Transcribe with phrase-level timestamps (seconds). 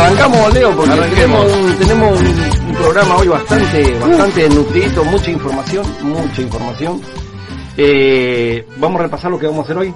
[0.00, 1.46] arrancamos, Leo, porque Arranquemos.
[1.46, 7.00] tenemos, un, tenemos un, un programa hoy bastante, bastante nutrido, mucha información, mucha información.
[7.76, 9.94] Eh, vamos a repasar lo que vamos a hacer hoy.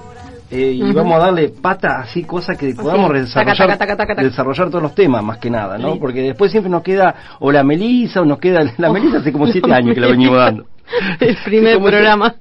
[0.50, 4.22] eh, y vamos a darle pata así, cosas que podamos desarrollar, taca, taca, taca, taca.
[4.22, 5.98] desarrollar todos los temas, más que nada, ¿no?
[5.98, 9.46] Porque después siempre nos queda o la Melisa o nos queda la Melisa hace como
[9.46, 10.64] siete años que la venimos dando.
[11.20, 12.34] El primer programa.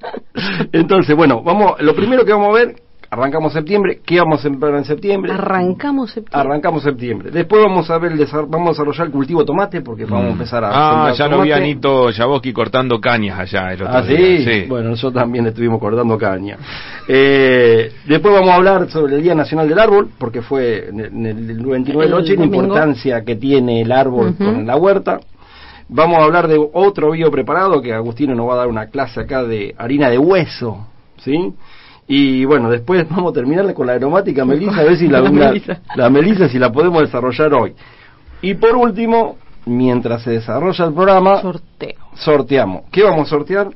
[0.72, 2.76] Entonces, bueno, vamos, lo primero que vamos a ver,
[3.14, 5.32] arrancamos septiembre, ¿qué vamos a sembrar en septiembre?
[5.32, 6.40] Arrancamos septiembre.
[6.40, 7.30] Arrancamos septiembre.
[7.30, 10.30] Después vamos a ver el vamos a desarrollar el cultivo de tomate porque vamos a
[10.32, 10.70] empezar a
[11.08, 11.64] Ah, ya lo vi a tomate.
[11.70, 14.18] Anito Jaboski cortando cañas allá el otro Ah, día.
[14.62, 14.66] ¿sí?
[14.68, 16.58] Bueno, nosotros también estuvimos cortando caña.
[17.08, 21.06] Eh, después vamos a hablar sobre el Día Nacional del Árbol, porque fue en el,
[21.06, 24.44] en el 29 de noche y la importancia que tiene el árbol Ujú.
[24.44, 25.20] con la huerta.
[25.88, 29.20] Vamos a hablar de otro bio preparado, que Agustino nos va a dar una clase
[29.20, 30.86] acá de harina de hueso,
[31.18, 31.52] ¿sí?
[32.06, 35.30] Y bueno, después vamos a terminar con la aromática melisa, a ver si la, La
[35.30, 35.80] una- melisa.
[35.96, 37.74] la melisa si la podemos desarrollar hoy.
[38.42, 41.96] Y por último, mientras se desarrolla el programa, Sorteo.
[42.14, 42.82] sorteamos.
[42.92, 43.68] ¿Qué vamos a sortear?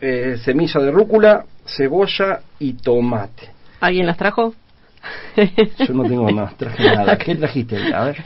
[0.00, 3.48] Eh, semilla de rúcula, cebolla y tomate.
[3.80, 4.54] ¿Alguien las trajo?
[5.36, 7.18] Yo no tengo nada, traje nada.
[7.18, 7.76] ¿Qué trajiste?
[7.92, 8.24] A ver.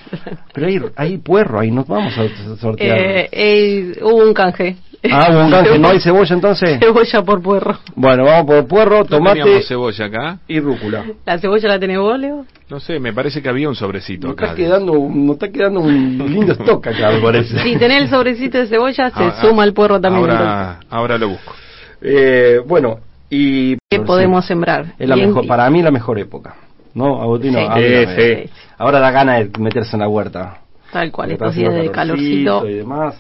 [0.53, 2.99] Pero hay, hay puerro ahí, nos vamos a sortear.
[2.99, 4.77] Eh, eh, hubo un canje.
[5.13, 6.79] Ah, hubo un canje, ¿no hay cebolla entonces?
[6.81, 7.79] Cebolla por puerro.
[7.95, 10.39] Bueno, vamos por puerro, ¿No tomate teníamos cebolla acá?
[10.49, 11.05] y rúcula.
[11.25, 12.45] ¿La cebolla la tenés vos, Leo?
[12.69, 14.47] No sé, me parece que había un sobrecito acá.
[14.47, 17.59] está quedando, nos está quedando un lindo stock acá, me parece.
[17.63, 20.31] Si tenés el sobrecito de cebolla, se Ah, suma el puerro también.
[20.31, 21.55] Ahora, ahora lo busco.
[22.03, 22.99] Eh, bueno,
[23.31, 23.77] y...
[23.91, 24.95] ¿Qué podemos sembrar?
[24.99, 26.55] Es la mejor, para mí la mejor época.
[26.95, 27.59] ¿No, Agustino?
[27.59, 27.65] Sí.
[27.69, 28.07] Háblame.
[28.07, 28.51] Sí, sí.
[28.79, 30.59] Ahora da ganas de meterse en la huerta.
[30.93, 32.67] Tal cual, estos días de calorcito.
[32.69, 33.15] y demás.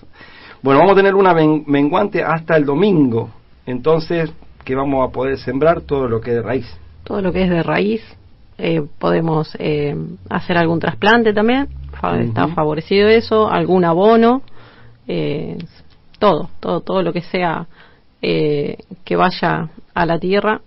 [0.62, 3.30] Bueno, vamos a tener una men- menguante hasta el domingo.
[3.66, 4.32] Entonces,
[4.64, 6.76] que vamos a poder sembrar todo lo que es de raíz.
[7.04, 8.02] Todo lo que es de raíz.
[8.60, 9.94] eh, podemos eh,
[10.28, 11.68] hacer algún trasplante también.
[12.20, 13.48] Está favorecido eso.
[13.48, 14.42] Algún abono.
[15.06, 15.56] eh,
[16.18, 17.66] todo, todo, todo lo que sea
[18.20, 20.60] eh, que vaya a la tierra.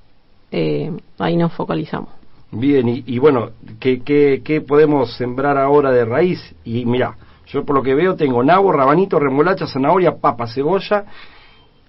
[0.51, 2.09] eh, ahí nos focalizamos.
[2.53, 6.39] Bien, y, y bueno, ¿qué, qué, qué podemos sembrar ahora de raíz?
[6.65, 7.15] Y mira,
[7.51, 11.05] yo por lo que veo tengo nabo, rabanito, remolacha, zanahoria, papa, cebolla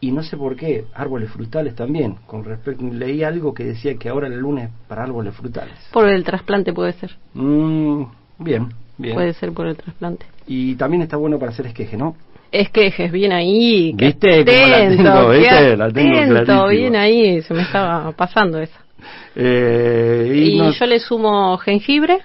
[0.00, 2.16] y no sé por qué, árboles frutales también.
[2.26, 5.74] Con respecto, leí algo que decía que ahora el lunes para árboles frutales.
[5.92, 7.16] Por el trasplante puede ser.
[7.34, 8.02] Mm,
[8.38, 8.68] bien,
[8.98, 9.14] bien.
[9.14, 10.26] Puede ser por el trasplante.
[10.46, 12.16] Y también está bueno para hacer esqueje, ¿no?
[12.50, 13.94] Es que es bien ahí.
[13.96, 15.28] que ¿Viste cómo la atento, tengo?
[15.30, 15.76] ¿Viste?
[15.76, 17.40] La tengo atento, bien ahí.
[17.42, 18.78] Se me estaba pasando esa.
[19.34, 22.18] Eh, Y, no- yo le sumo jengibre,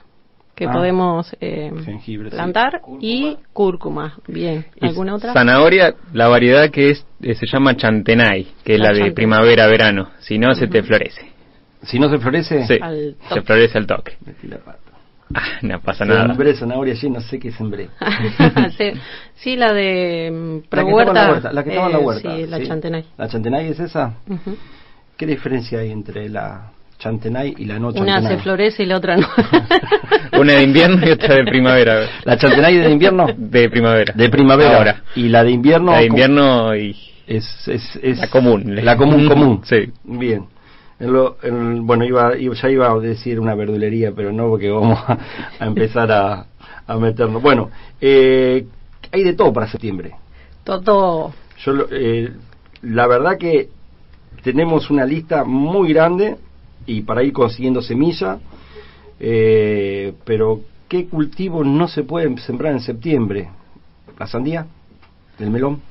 [0.58, 0.72] que Ah.
[0.74, 1.72] podemos eh,
[2.04, 2.18] sí.
[2.18, 4.16] plantar, y cúrcuma.
[4.28, 4.66] Bien.
[4.82, 5.32] Y ¿Alguna otra?
[5.34, 10.10] Zanahoria, la variedad que es eh, se llama chantenay, que es La la, de primavera-verano.
[10.20, 11.32] Si no, se te florece.
[11.84, 14.18] Si no se florece, Sí, Al se florece al toque.
[14.26, 14.80] metí la pata.
[15.36, 16.26] Ah, no pasa nada.
[16.26, 17.90] Sembré zanahoria allí, no sé qué sembré.
[18.80, 18.92] sí,
[19.36, 21.54] sí, la de mm, La que estaba en la Prohuerta, huerta.
[21.54, 22.36] La que estaba en la eh, huerta.
[22.36, 23.06] Sí, la chantenay.
[23.18, 24.14] ¿La chantenay es esa?
[25.18, 29.18] ¿Qué diferencia hay entre la chantenay y la no Una se florece y la otra
[29.18, 29.28] no.
[30.40, 32.08] Una de invierno y otra de primavera.
[32.24, 33.28] ¿La chantenay de invierno?
[33.38, 34.14] De primavera.
[34.16, 34.78] De primavera.
[34.78, 35.04] Ahora.
[35.16, 35.92] ¿Y la de invierno?
[35.92, 36.96] La de invierno y
[37.28, 38.64] Es, es, es la común.
[38.84, 39.62] La común, común.
[39.66, 39.92] Sí.
[40.04, 40.46] Bien.
[41.00, 44.70] En lo- en- bueno, iba, iba- ya iba a decir una verdulería, pero no, porque
[44.72, 45.18] vamos a,
[45.60, 46.46] a empezar a,
[46.88, 47.42] a meternos.
[47.42, 47.70] Bueno,
[48.02, 48.66] eh,
[49.12, 50.14] hay de todo para septiembre.
[50.64, 51.34] Todo.
[51.64, 52.32] Yo, lo- eh,
[52.82, 53.70] la verdad que
[54.44, 56.38] tenemos una lista muy grande
[56.88, 58.40] y para ir consiguiendo semilla,
[59.20, 63.50] eh, pero ¿qué cultivo no se puede sembrar en septiembre?
[64.18, 64.66] ¿La sandía?
[65.38, 65.82] ¿El melón?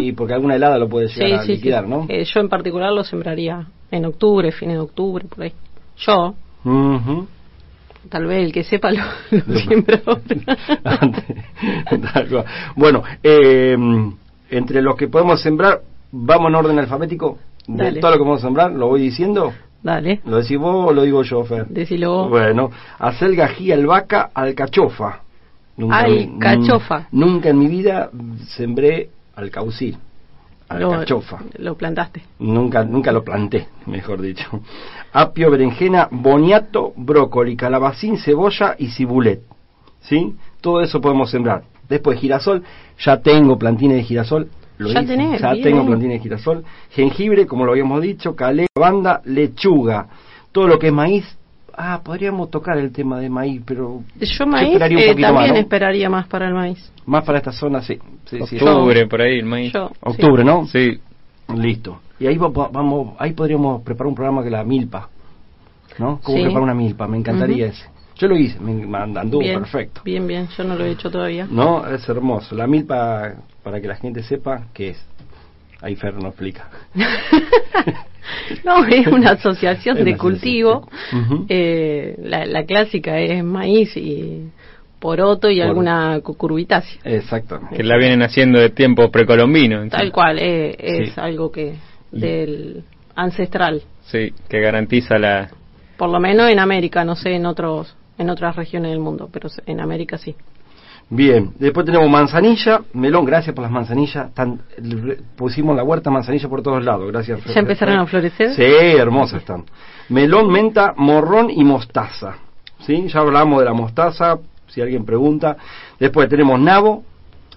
[0.00, 1.52] Y porque alguna helada lo puede llegar Sí, a sí, sí.
[1.54, 2.06] liquidar, ¿no?
[2.08, 5.52] Eh, yo en particular lo sembraría en octubre, fines de octubre, por ahí.
[5.98, 6.34] Yo,
[8.08, 9.02] tal vez el que sepa lo,
[9.46, 10.22] lo siembra ahora.
[12.76, 13.76] Bueno, eh,
[14.50, 17.38] entre los que podemos sembrar, vamos en orden alfabético.
[17.66, 19.52] De todo lo que podemos sembrar, lo voy diciendo.
[19.82, 21.66] Dale, ¿Lo decís vos o lo digo yo, Fer?
[21.66, 22.30] decilo vos.
[22.30, 25.20] Bueno, acelga, jí, albahaca, alcachofa.
[25.90, 27.08] Alcachofa.
[27.10, 28.10] nun- Nunca en mi vida
[28.48, 29.96] sembré alcaucil.
[30.70, 31.38] Lo- Alcachofa.
[31.58, 32.22] Lo, plantaste.
[32.38, 34.48] Nunca, nunca lo planté, mejor dicho.
[35.12, 39.42] Apio, berenjena, boniato, brócoli, calabacín, cebolla y cibulet.
[40.00, 40.34] ¿Sí?
[40.60, 41.64] Todo eso podemos sembrar.
[41.88, 42.62] Después girasol,
[42.98, 44.48] ya tengo plantines de girasol.
[44.82, 45.64] Lo Ya hice, tenés, ya bien.
[45.64, 46.64] tengo plantines de girasol.
[46.90, 50.06] Jengibre, como lo habíamos dicho, calé, banda, lechuga.
[50.52, 51.24] Todo lo que es maíz.
[51.74, 55.48] Ah, podríamos tocar el tema de maíz, pero Yo maíz esperaría un eh, poquito también
[55.48, 55.60] más, ¿no?
[55.60, 56.92] esperaría más para el maíz.
[57.06, 57.98] más para esta zona, sí.
[58.26, 58.56] sí, sí.
[58.56, 59.72] Octubre, por ahí, el maíz.
[59.72, 60.66] Yo, Octubre, ¿no?
[60.66, 60.98] Sí.
[61.56, 62.00] Listo.
[62.20, 65.08] Y ahí va- va- vamos, ahí podríamos preparar un programa que la milpa,
[65.98, 66.20] ¿no?
[66.22, 66.42] ¿Cómo Sí.
[66.44, 67.08] preparar una milpa?
[67.08, 67.74] Me encantaría Ujú.
[67.74, 67.84] ese.
[68.16, 70.02] Yo lo hice, me anduvo bien, perfecto.
[70.04, 71.46] Bien, bien, yo no lo he hecho todavía.
[71.50, 72.54] No, es hermoso.
[72.54, 75.04] La milpa, para que la gente sepa qué es.
[75.80, 76.68] Ahí Fer no explica.
[78.64, 80.88] no, es una asociación Es de una cultivo.
[81.10, 81.46] asociación.
[81.48, 84.48] Eh, la, la clásica es maíz y
[85.00, 87.00] poroto y Por- alguna cucurbitácea.
[87.04, 87.76] Exactamente.
[87.76, 89.86] Que la vienen haciendo de tiempo precolombino.
[89.88, 91.20] Tal cual, eh, es Sí.
[91.20, 91.74] algo que
[92.12, 92.84] del
[93.16, 95.48] ancestral, Sí, que garantiza la...
[95.96, 99.48] por lo menos en América, no sé en otros en otras regiones del mundo, pero
[99.66, 100.34] en América sí.
[101.10, 104.30] Bien, después tenemos manzanilla, melón, gracias por las manzanillas.
[104.78, 107.44] Re- pusimos la huerta manzanilla por todos lados, gracias.
[107.44, 108.54] ¿Ya empezaron a florecer?
[108.54, 109.64] Sí, hermosas están.
[110.08, 112.36] Melón, menta, morrón y mostaza.
[112.86, 113.08] ¿Sí?
[113.08, 114.38] Ya hablamos de la mostaza,
[114.68, 115.56] si alguien pregunta.
[116.00, 117.04] Después tenemos nabo,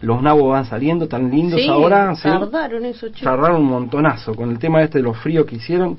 [0.01, 2.13] los nabos van saliendo tan lindos Sí, ahora.
[2.15, 2.23] ¿sí?
[2.23, 3.23] tardaron eso, che.
[3.23, 5.97] tardaron un montonazo con el tema este de los fríos que hicieron.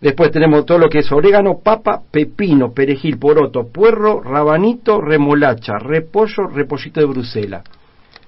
[0.00, 6.46] Después tenemos todo lo que es orégano, papa, pepino, perejil, poroto, puerro, rabanito, remolacha, repollo,
[6.48, 7.64] repollito de Bruselas.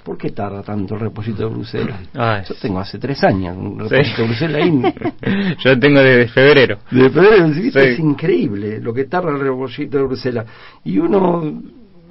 [0.05, 2.01] ¿Por qué tarda tanto el repollito de Bruselas?
[2.49, 3.95] Yo tengo hace tres años un Sí.
[3.97, 5.57] repollito de Bruselas ahí.
[5.65, 6.79] Yo tengo desde febrero.
[6.93, 7.71] De febrero, ¿sí?
[7.73, 7.79] Sí.
[7.79, 10.47] es increíble lo que tarda el repollito de Bruselas.
[10.85, 11.43] Y uno,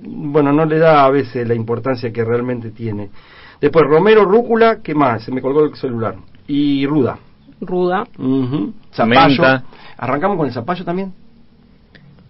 [0.04, 3.10] bueno, no le da a veces la importancia que realmente tiene.
[3.62, 5.24] Después romero, rúcula, ¿qué más?
[5.24, 6.16] Se me colgó el celular.
[6.48, 7.18] Y ruda.
[7.62, 8.04] Ruda.
[8.18, 8.74] Ujú.
[8.94, 9.28] Zapallo.
[9.42, 9.63] Menta.
[9.98, 11.13] ¿Arrancamos con el zapallo también?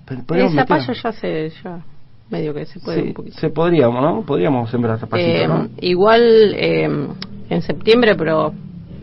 [0.09, 0.17] El
[0.53, 1.79] zapallo ya se, ya
[2.29, 3.39] medio que se puede Sí, un poquito.
[3.39, 4.21] se podríamos, ¿no?
[4.21, 5.67] Podríamos sembrar zapallito, Eh, ¿no?
[5.81, 6.21] Igual
[6.55, 7.07] eh,
[7.49, 8.53] en septiembre, pero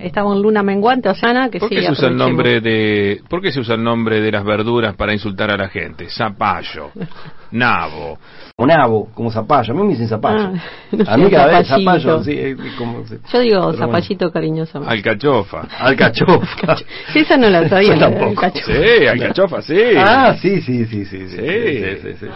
[0.02, 3.40] estamos en luna menguante, Osana, que ¿Por sí, qué se usa el nombre de ¿Por
[3.40, 6.08] qué se usa el nombre de las verduras para insultar a la gente?
[6.10, 6.90] Zapallo,
[7.50, 8.18] nabo.
[8.58, 9.72] Un nabo, como zapallo.
[9.72, 10.52] A mí me dicen zapallo.
[10.54, 10.60] Ah,
[10.92, 12.22] no a mí cada vez zapallito.
[12.22, 13.06] zapallo, sí, como...
[13.06, 13.16] sí.
[13.32, 13.78] Yo digo Pero bueno.
[13.78, 14.92] zapallito cariñosamente.
[14.94, 15.60] Alcachofa.
[15.78, 16.76] Alcachofa.
[17.12, 17.94] Sí, esa no la sabía.
[17.94, 18.34] Yo tampoco.
[18.34, 18.60] cacho.
[18.66, 19.78] Sí, alcachofa, sí.
[19.96, 21.28] Ah, sí, sí, sí, sí.
[21.28, 21.38] Sí, Sí.
[21.38, 22.26] sí, sí, sí.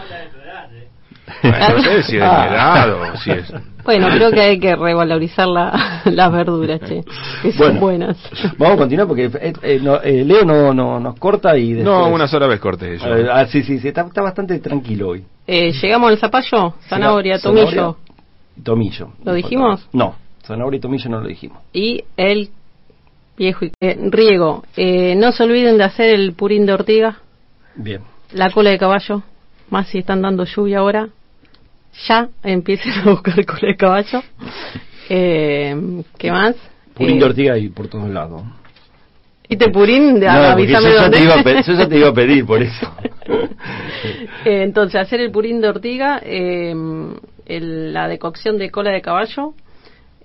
[1.43, 2.47] Bueno, no sé si es Ah.
[2.47, 3.53] helado, si es...
[3.83, 7.03] Bueno, creo que hay que revalorizar la, las verduras, che,
[7.41, 7.79] que son Bueno.
[7.79, 8.17] buenas.
[8.57, 11.85] Vamos a continuar porque eh, eh, no, eh, Leo no, no, nos corta y después...
[11.97, 13.15] No, una sola vez corté yo.
[13.15, 15.23] Eh, ah, sí, sí, sí, está, está bastante tranquilo hoy.
[15.45, 17.97] Eh, Llegamos al zapallo, zanahoria, tomillo
[18.63, 19.09] Tomillo.
[19.23, 19.87] ¿Lo dijimos?
[19.93, 21.59] No, zanahoria y tomillo no lo dijimos.
[21.73, 22.49] y el
[23.37, 24.63] viejo y- eh, riego.
[24.75, 27.19] Eh, no se olviden de hacer el purín de ortiga,
[27.75, 28.01] Bien.
[28.33, 29.21] la cola de caballo,
[29.69, 31.09] más si están dando lluvia ahora.
[32.07, 34.23] Ya empiecen a buscar cola de caballo.
[35.09, 36.53] Eh, ¿Qué más?
[36.93, 38.41] Purín Eh, de ortiga y por todos lados.
[39.49, 40.19] ¿Viste purín?
[40.19, 41.17] De, No, avísame yo, ya dónde.
[41.17, 42.93] te iba a yo ya te iba a pedir por eso.
[44.45, 46.73] Eh, entonces, hacer el purín de ortiga, eh,
[47.45, 49.53] el- la decocción de cola de caballo.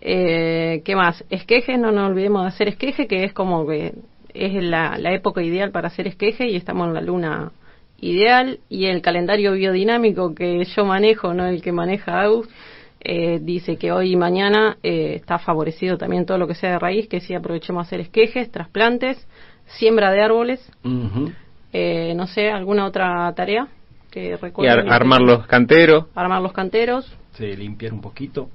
[0.00, 1.24] Eh, ¿Qué más?
[1.30, 3.94] Esqueje, no nos olvidemos de hacer esqueje, que es como que
[4.34, 7.52] es la, la época ideal para hacer esqueje y estamos en la luna
[8.02, 8.58] ideal.
[8.68, 12.46] Y el calendario biodinámico que yo manejo, no el que maneja Agus,
[13.00, 16.78] eh, dice que hoy y mañana eh, está favorecido también todo lo que sea de
[16.78, 19.26] raíz, que sí aprovechemos a hacer esquejes, trasplantes,
[19.66, 20.70] siembra de árboles.
[21.72, 23.66] Eh, no sé, ¿alguna otra tarea
[24.10, 27.10] que Y ar- armar los canteros, Armar los canteros.
[27.32, 28.50] Sí, limpiar un poquito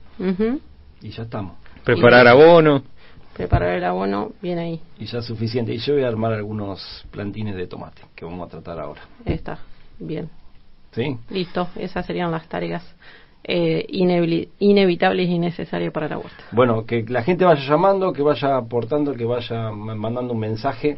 [1.01, 1.53] y ya estamos.
[1.83, 2.83] preparar abono.
[3.37, 4.81] Preparar el abono, bien ahí.
[4.97, 5.71] Y ya es suficiente.
[5.73, 9.01] Y yo voy a armar algunos plantines de tomate que vamos a tratar ahora.
[9.25, 9.59] Está,
[9.99, 10.29] bien.
[10.91, 11.15] ¿Sí?
[11.29, 12.83] Listo, esas serían las tareas
[13.43, 16.43] eh, inevi- inevitables y necesarias para la huerta.
[16.51, 20.97] Bueno, que la gente vaya llamando, que vaya aportando, que vaya ma- mandando un mensaje.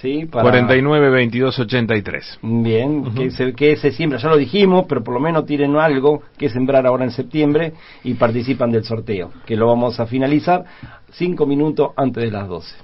[0.00, 0.26] ¿Sí?
[0.26, 0.42] Para...
[0.42, 2.38] 49 22 83.
[2.42, 6.22] Bien, que, se, que se siembra, ya lo dijimos, pero por lo menos tienen algo
[6.36, 7.72] que sembrar ahora en septiembre
[8.04, 10.64] y participan del sorteo, que lo vamos a finalizar
[11.12, 12.76] cinco minutos antes de las 12.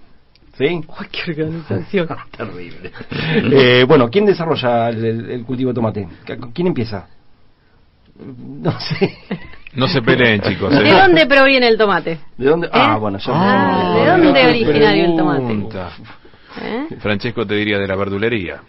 [0.57, 0.65] ¿Sí?
[0.99, 2.09] ¡Ay, qué organización!
[2.37, 2.93] Terrible.
[3.53, 6.09] Eh, bueno, ¿quién desarrolla el, el- cultivo de tomate?
[6.55, 7.09] ¿Quién empieza?
[8.25, 9.19] No sé.
[9.75, 10.73] No se peleen, chicos.
[10.75, 10.83] ¿eh?
[10.83, 12.19] ¿De dónde proviene el tomate?
[12.39, 12.69] ¿De dónde?
[12.73, 13.01] Ah, ¿Eh?
[13.01, 15.93] bueno, yo Ah, no- ¿de dónde originario el tomate?
[16.61, 16.87] ¿Eh?
[17.01, 18.63] Francesco te diría de la verdulería.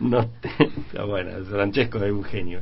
[0.00, 0.50] No, te-
[0.98, 2.60] ah, bueno, Francesco es un genio.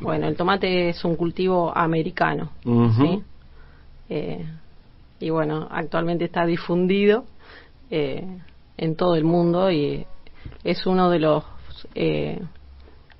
[0.00, 2.50] Bueno, el tomate es un cultivo americano.
[2.96, 3.22] ¿sí?
[4.08, 4.44] Eh,
[5.20, 7.24] y bueno, actualmente está difundido
[7.90, 8.24] eh,
[8.76, 10.04] en todo el mundo y
[10.62, 11.44] es uno de los
[11.94, 12.40] eh,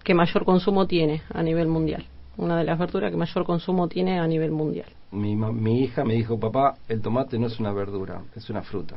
[0.04, 2.04] que mayor consumo tiene a nivel mundial.
[2.36, 4.86] Una de las verduras que mayor consumo tiene a nivel mundial.
[5.10, 8.62] Mi, ma- mi hija me dijo, papá, el tomate no es una verdura, es una
[8.62, 8.96] fruta.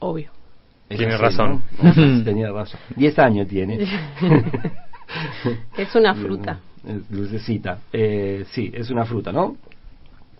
[0.00, 0.30] Obvio.
[0.88, 1.62] Tiene razón.
[1.82, 2.24] ¿no?
[2.24, 2.78] Tenía razón.
[2.96, 3.78] Diez años tiene.
[5.76, 6.58] Es una fruta.
[6.86, 7.78] Es lucecita.
[7.92, 9.56] Eh, sí, es una fruta, ¿no?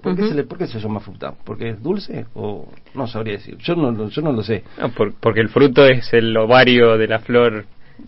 [0.02, 1.32] ¿Por, qué se le, ¿Por qué se llama fruta?
[1.44, 2.26] ¿Porque es dulce?
[2.34, 3.56] o No sabría decir.
[3.58, 4.64] Yo no, lo- yo no lo sé.
[4.78, 7.64] No, por- porque el fruto es el ovario de la flor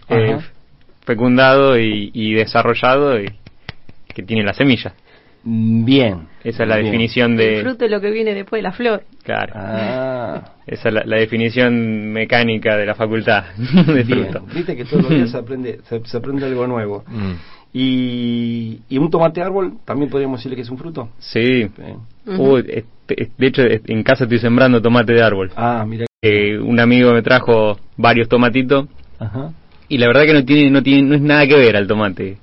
[0.08, 0.38] eh,
[1.04, 3.26] fecundado y, y desarrollado y
[4.14, 4.94] que tiene la semilla.
[5.48, 6.26] Bien.
[6.42, 6.86] Esa es la Bien.
[6.86, 7.60] definición El de...
[7.62, 9.04] fruto es lo que viene después de la flor.
[9.22, 9.52] Claro.
[9.54, 13.44] Ah, Esa es la, la definición mecánica de la facultad
[13.86, 14.26] de bien.
[14.26, 14.44] fruto.
[14.52, 17.04] Viste que todos los días se aprende, se, se aprende algo nuevo.
[17.06, 17.32] Mm.
[17.72, 21.10] Y, y un tomate árbol, también podríamos decirle que es un fruto.
[21.18, 21.68] Sí.
[22.26, 25.50] Uy, este- de hecho, en casa estoy sembrando tomate de árbol.
[25.56, 26.06] Ah, mira.
[26.22, 28.88] Eh, un amigo me trajo varios tomatitos
[29.20, 29.52] Ajá.
[29.88, 32.38] y la verdad que no tiene, no tiene, no es nada que ver al tomate.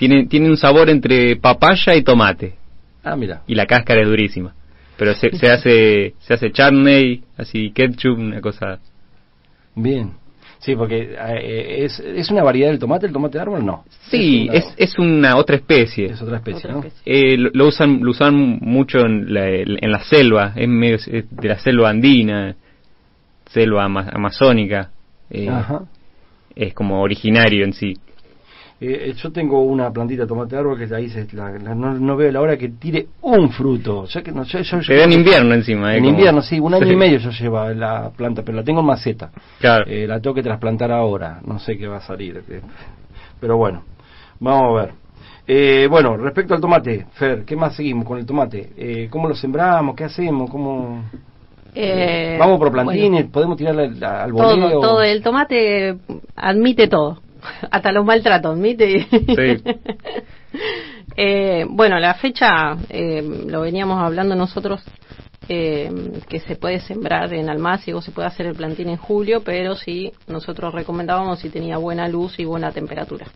[0.00, 2.54] Tiene, tiene un sabor entre papaya y tomate
[3.04, 3.42] Ah, mira.
[3.46, 4.54] y la cáscara es durísima.
[4.96, 8.78] Pero se, se hace, se hace chutney, así ketchup, una cosa.
[9.74, 10.12] Bien.
[10.58, 13.84] Sí, porque eh, es, es una variedad del tomate, el tomate de árbol no.
[14.10, 16.06] Sí, una- es, es una otra especie.
[16.06, 16.78] es otra especie, Otra ¿no?
[16.80, 17.02] especie.
[17.04, 21.06] Eh, lo, lo usan lo usan mucho en la, en la selva, es medio es
[21.30, 22.56] de la selva andina,
[23.50, 24.90] selva ama- amazónica.
[25.30, 25.82] eh, Ajá.
[26.56, 27.96] es como originario en sí.
[28.82, 31.92] Eh, yo tengo una plantita de tomate de árbol que ahí se, la- la- no,
[31.92, 34.06] no veo la hora que tire un fruto.
[34.06, 35.92] Ya que no, yo, yo- da en invierno encima.
[35.92, 38.56] eh, En como- invierno, sí, un año Sí, y medio yo llevo la planta, pero
[38.56, 39.30] la tengo en maceta.
[39.58, 39.84] Claro.
[39.86, 42.42] Eh, la tengo que trasplantar ahora, no sé qué va a salir.
[42.48, 42.60] eh,
[43.38, 43.82] Pero bueno,
[44.38, 44.94] vamos a ver.
[45.46, 48.70] Eh, bueno, respecto al tomate, Fer, ¿qué más seguimos con el tomate?
[48.76, 49.94] Eh, ¿Cómo lo sembramos?
[49.96, 50.48] ¿Qué hacemos?
[50.50, 51.02] ¿Cómo...
[51.74, 55.02] Eh, vamos por plantines, bueno, podemos tirarle al, al todo.
[55.02, 55.96] El tomate
[56.36, 57.18] admite todo.
[57.70, 58.58] Hasta los maltratos.
[58.58, 59.06] Sí.
[61.16, 64.82] Eh, bueno, la fecha, eh, lo veníamos hablando nosotros,
[65.48, 65.90] eh,
[66.28, 70.12] que se puede sembrar en almácigo, se puede hacer el plantín en julio, pero sí,
[70.28, 73.26] nosotros recomendábamos si tenía buena luz y buena temperatura.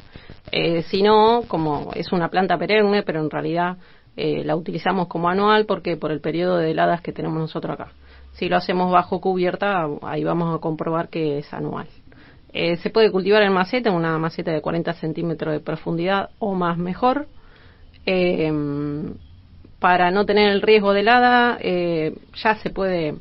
[0.53, 3.77] Eh, si no, como es una planta perenne, pero en realidad
[4.17, 7.93] la utilizamos como anual porque por el periodo de heladas que tenemos nosotros acá.
[8.35, 11.89] Si lo hacemos bajo cubierta, ahí vamos a comprobar que es anual.
[12.57, 16.79] Eh, se puede cultivar en maceta, una maceta de 40 centímetros de profundidad o más
[16.79, 17.27] mejor.
[18.07, 18.53] Eh,
[19.81, 23.17] para no tener el riesgo de helada, eh, ya se puede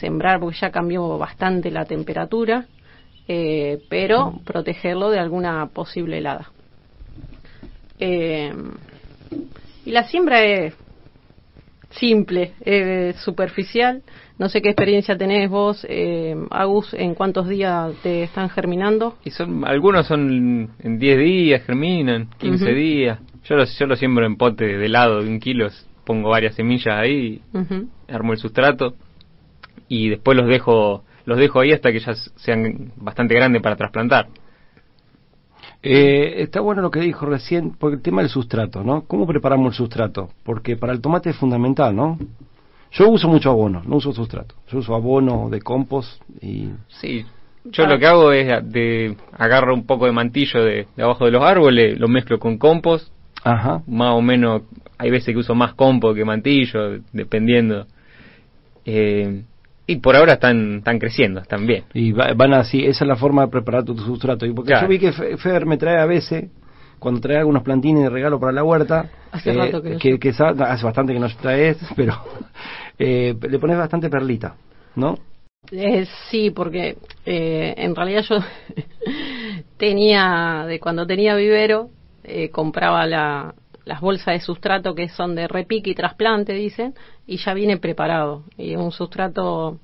[0.00, 2.66] sembrar porque ya cambió bastante la temperatura,
[3.26, 6.50] pero protegerlo de alguna posible helada.
[7.98, 8.50] Y
[9.90, 10.74] la siembra es
[11.90, 14.02] simple, es superficial.
[14.38, 19.16] No sé qué experiencia tenés vos, eh, Agus, en cuántos días te están germinando.
[19.24, 22.74] Y son, algunos son en 10 días, germinan, 15 Ujú.
[22.74, 23.18] días.
[23.44, 25.68] Yo lo, yo lo siembro en pote de helado de un kilo,
[26.04, 27.42] pongo varias semillas ahí,
[28.08, 28.94] armo el sustrato
[29.88, 34.28] y después los dejo los dejo ahí hasta que ya sean bastante grandes para trasplantar.
[35.82, 39.02] Eh, está bueno lo que dijo recién, porque el tema del sustrato, ¿no?
[39.02, 40.30] ¿Cómo preparamos el sustrato?
[40.42, 42.18] Porque para el tomate es fundamental, ¿no?
[42.92, 44.54] Yo uso mucho abono, no uso sustrato.
[44.70, 46.70] Yo uso abono de compost y...
[46.88, 47.24] Sí,
[47.64, 51.32] yo lo que hago es de agarro un poco de mantillo de, de abajo de
[51.32, 53.12] los árboles, lo mezclo con compost,
[53.44, 53.82] Ajá.
[53.86, 54.62] más o menos,
[54.96, 57.86] hay veces que uso más compost que mantillo, dependiendo.
[58.84, 59.42] Eh,
[59.86, 61.84] y por ahora están, están creciendo, están bien.
[61.94, 64.44] Y va- van así, esa es la forma de preparar tu sustrato.
[64.46, 64.86] Y porque Claro.
[64.86, 66.50] yo vi que Fe- Fer me trae a veces,
[66.98, 71.12] cuando trae algunos plantines de regalo para la huerta, eh, Hace rato que hace bastante
[71.12, 72.14] que no traes, pero
[72.98, 74.56] eh, le pones bastante perlita,
[74.96, 75.16] ¿no?
[75.70, 78.36] Eh, sí, porque eh, en realidad yo
[79.76, 81.90] tenía, de cuando tenía vivero,
[82.24, 86.94] eh, compraba la, las bolsas de sustrato que son de repique y trasplante, dicen,
[87.26, 88.44] y ya viene preparado.
[88.56, 89.78] Y un sustrato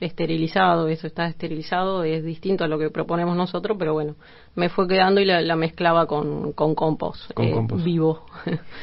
[0.00, 4.16] esterilizado, eso está esterilizado, es distinto a lo que proponemos nosotros, pero bueno,
[4.56, 7.84] me fue quedando y la, la mezclaba con, con compost, Con eh, compost.
[7.84, 8.26] vivo.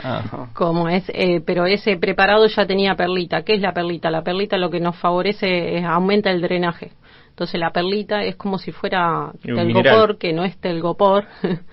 [0.04, 0.50] Ajá.
[0.54, 3.44] como es, eh, pero ese preparado ya tenía perlita.
[3.44, 4.10] ¿Qué es la perlita?
[4.10, 6.94] La perlita lo que nos favorece es aumenta el drenaje.
[7.30, 11.26] Entonces la perlita es como si fuera telgopor, que no es telgopor.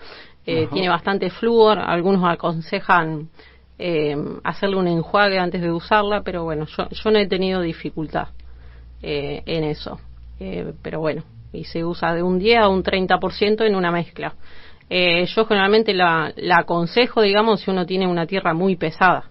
[0.50, 1.78] Eh, tiene bastante flúor.
[1.78, 3.28] Algunos aconsejan
[3.78, 8.28] eh, hacerle un enjuague antes de usarla, pero bueno, yo, yo no he tenido dificultad
[9.02, 9.98] eh, en eso.
[10.40, 14.34] Eh, pero bueno, y se usa de un 10 a un 30% en una mezcla.
[14.90, 19.30] Eh, yo generalmente la, la aconsejo, digamos, si uno tiene una tierra muy pesada,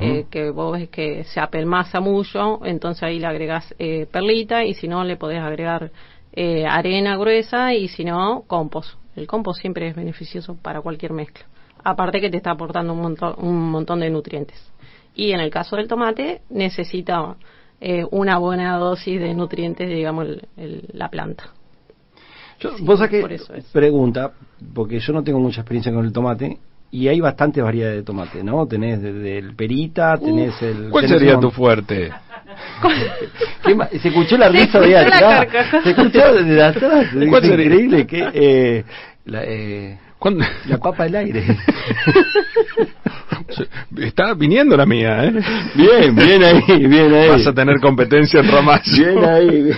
[0.00, 4.74] eh, que vos ves que se apelmaza mucho, entonces ahí le agregás eh, perlita y
[4.74, 5.90] si no le podés agregar
[6.32, 8.96] eh, arena gruesa y si no, compost.
[9.16, 11.46] El compost siempre es beneficioso para cualquier mezcla.
[11.82, 14.72] Aparte que te está aportando un montón, un montón de nutrientes.
[15.16, 17.36] Y en el caso del tomate necesita
[17.86, 21.44] eh, una buena dosis de nutrientes, digamos, el- el- la planta.
[22.60, 23.64] Yo, vos sabés por que es.
[23.72, 24.32] pregunta,
[24.74, 26.56] porque yo no tengo mucha experiencia con el tomate,
[26.90, 28.66] y hay bastantes variedades de tomate, ¿no?
[28.66, 30.88] Tenés desde el perita, tenés el...
[30.90, 32.10] ¿Cuál tenés sería un- tu fuerte?
[33.64, 35.46] ¿Qué ma- Se escuchó la risa de atrás.
[35.82, 37.06] Se escuchó desde atrás.
[37.12, 38.30] Es increíble que...
[38.32, 38.84] eh,
[39.26, 40.42] La, eh, ¿Cuándo?
[40.68, 41.44] la papa del aire.
[43.98, 45.32] Está viniendo la mía, ¿eh?
[45.74, 47.28] bien, bien ahí, bien ahí.
[47.28, 48.82] Vas a tener competencia en Ramallo.
[48.96, 49.76] Bien ahí, bien.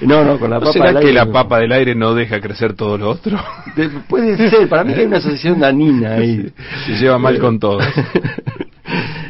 [0.00, 1.12] No, no, con la ¿No papa será del que aire.
[1.12, 1.32] la no.
[1.32, 3.38] papa del aire no deja crecer todo lo otro?
[3.76, 6.52] De- puede ser, para mí que hay una asociación danina ahí.
[6.86, 7.78] Se lleva mal con todo.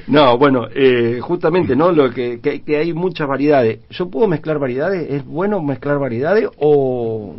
[0.07, 1.93] No, bueno, eh, justamente, ¿no?
[1.93, 3.79] Lo que, que, que hay muchas variedades.
[3.91, 5.09] ¿Yo puedo mezclar variedades?
[5.09, 7.37] ¿Es bueno mezclar variedades o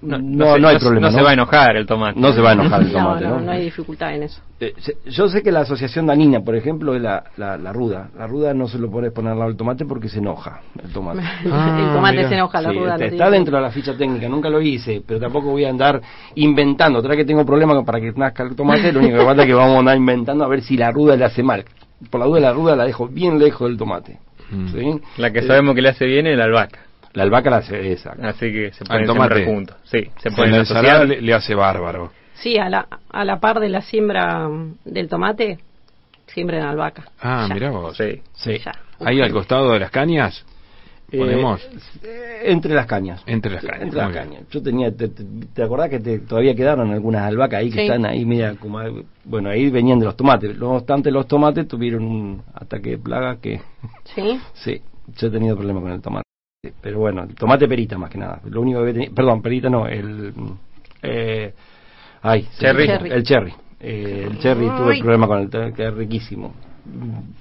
[0.00, 1.10] no, no, se, hay problema?
[1.10, 2.20] no se va a enojar el tomate.
[2.20, 3.40] No se va a enojar el No, tomate, no, ¿no?
[3.40, 4.40] no hay dificultad en eso.
[4.60, 8.08] Eh, se- yo sé que la asociación danina, por ejemplo, es la, la, la ruda.
[8.16, 10.90] La ruda no se lo puede poner al lado del tomate porque se enoja el
[10.92, 11.20] tomate.
[11.50, 12.28] Ah, el tomate mira.
[12.28, 12.92] se enoja, la Sí, ruda.
[12.94, 13.30] está, lo está digo.
[13.32, 16.00] dentro de la ficha técnica, nunca lo hice, pero tampoco voy a andar
[16.36, 16.98] inventando.
[17.00, 19.48] Otra vez que tengo problemas para que nazca el tomate, lo único que falta es
[19.48, 21.64] que vamos a andar inventando a ver si la ruda le hace mal.
[22.10, 24.18] Por la duda, la ruda la dejo bien lejos del tomate.
[24.50, 24.68] Mm.
[24.68, 25.00] ¿sí?
[25.18, 26.78] La que Eh, sabemos que le hace bien es la albahaca.
[27.18, 28.12] La albahaca la hace esa.
[28.22, 29.76] Así que se Al pueden sembrar juntos.
[29.84, 30.84] Sí, se En pueden la asociar.
[30.84, 32.12] ensalada le, le hace bárbaro.
[32.34, 35.58] Sí, a la, a la par de la siembra mm, del tomate,
[36.26, 37.04] siembren albahaca.
[37.20, 37.96] Ah, Ya, mira vos.
[37.96, 38.22] Sí.
[38.34, 38.58] Sí.
[38.64, 38.72] ya.
[39.04, 40.44] Ahí al costado de las cañas
[41.10, 41.66] Eh, ponemos
[42.04, 43.22] eh, entre las cañas.
[43.26, 43.82] entre las cañas.
[43.82, 44.42] Entre las cañas.
[44.50, 47.80] Yo tenía, te, te- ¿te acordás que te- todavía quedaron algunas albahacas ahí que Sí.
[47.86, 48.78] están ahí media como,
[49.24, 50.54] bueno, ahí venían de los tomates.
[50.58, 53.60] No obstante, los tomates tuvieron un ataque de plaga que,
[54.14, 54.38] ¿Sí?
[54.54, 54.82] sí,
[55.16, 56.27] yo he tenido problemas con el tomate.
[56.80, 58.40] Pero bueno, el tomate perita más que nada.
[58.50, 60.32] Lo único que tenía, perdón, perita no, el,
[61.02, 61.54] eh,
[62.22, 62.86] ay, Cherry.
[62.86, 63.08] fue.
[63.14, 63.54] el cherry.
[63.78, 66.52] Eh, el cherry tuve problema con el que es riquísimo.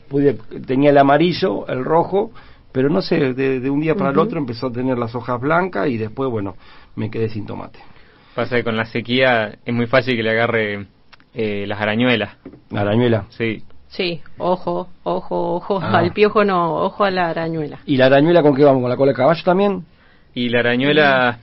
[0.07, 0.36] Pude,
[0.67, 2.31] tenía el amarillo, el rojo,
[2.71, 5.41] pero no sé, de, de un día para el otro empezó a tener las hojas
[5.41, 6.55] blancas y después, bueno,
[6.95, 7.79] me quedé sin tomate.
[8.36, 10.86] Pasa que con la sequía es muy fácil que le agarre
[11.33, 12.38] eh, las arañuelas.
[12.69, 13.25] La arañuela.
[13.29, 13.63] Sí.
[13.89, 15.79] Sí, ojo, ojo, ojo.
[15.82, 16.00] Ah.
[16.00, 17.79] Al piojo no, ojo a la arañuela.
[17.86, 18.82] ¿Y la arañuela con qué vamos?
[18.82, 19.86] ¿Con la cola de caballo también?
[20.34, 21.39] Y la arañuela,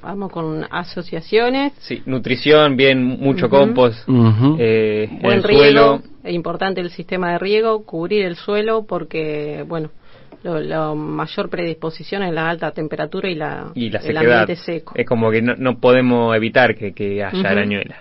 [0.00, 4.56] Vamos con asociaciones, sí, nutrición, bien, mucho compost, Ujú.
[4.58, 5.62] eh, buen el riego.
[5.62, 6.02] suelo.
[6.24, 9.90] Es importante el sistema de riego, cubrir el suelo porque, bueno,
[10.44, 14.94] lo, la mayor predisposición es la alta temperatura y la, y la el ambiente seco.
[14.96, 17.96] Es como que no, no podemos evitar que, que haya arañuela.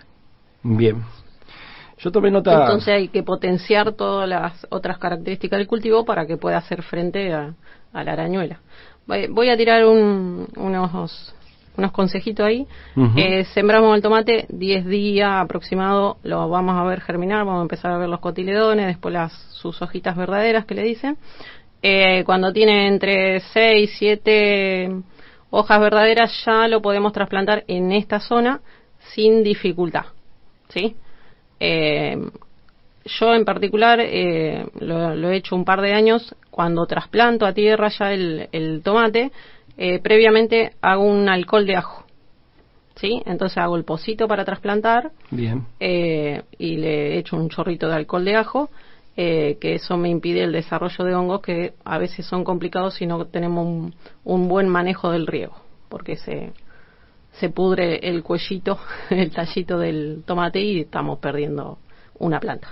[0.63, 1.02] Bien.
[2.02, 2.52] Yo tomé nota...
[2.62, 7.34] Entonces hay que potenciar todas las otras características del cultivo para que pueda hacer frente
[7.34, 7.54] a,
[7.94, 8.60] a la arañuela.
[9.08, 11.34] Voy, voy a tirar un- unos,
[11.78, 12.66] unos consejitos ahí.
[13.18, 17.92] Eh, sembramos el tomate 10 días aproximado, lo vamos a ver germinar, vamos a empezar
[17.92, 21.18] a ver los cotiledones, después las, sus hojitas verdaderas que le dicen.
[21.84, 24.92] Eh, cuando tiene entre 6, 7
[25.50, 28.62] hojas verdaderas ya lo podemos trasplantar en esta zona
[29.14, 30.06] sin dificultad.
[30.70, 30.96] ¿Sí?
[31.63, 32.17] Eh,
[33.06, 37.54] yo en particular eh, lo, lo he hecho un par de años cuando trasplanto a
[37.54, 39.32] tierra ya el, el tomate
[39.78, 42.06] eh, previamente hago un alcohol de ajo
[42.95, 45.65] sí entonces hago el pocito para trasplantar Bien.
[45.80, 48.69] eh, y le echo un chorrito de alcohol de ajo
[49.17, 53.06] eh, que eso me impide el desarrollo de hongos que a veces son complicados si
[53.06, 53.93] no tenemos un,
[54.24, 55.56] un buen manejo del riego
[55.89, 56.54] porque se
[57.34, 58.78] se pudre el cuellito,
[59.10, 61.78] el tallito del tomate y estamos perdiendo
[62.20, 62.70] una planta.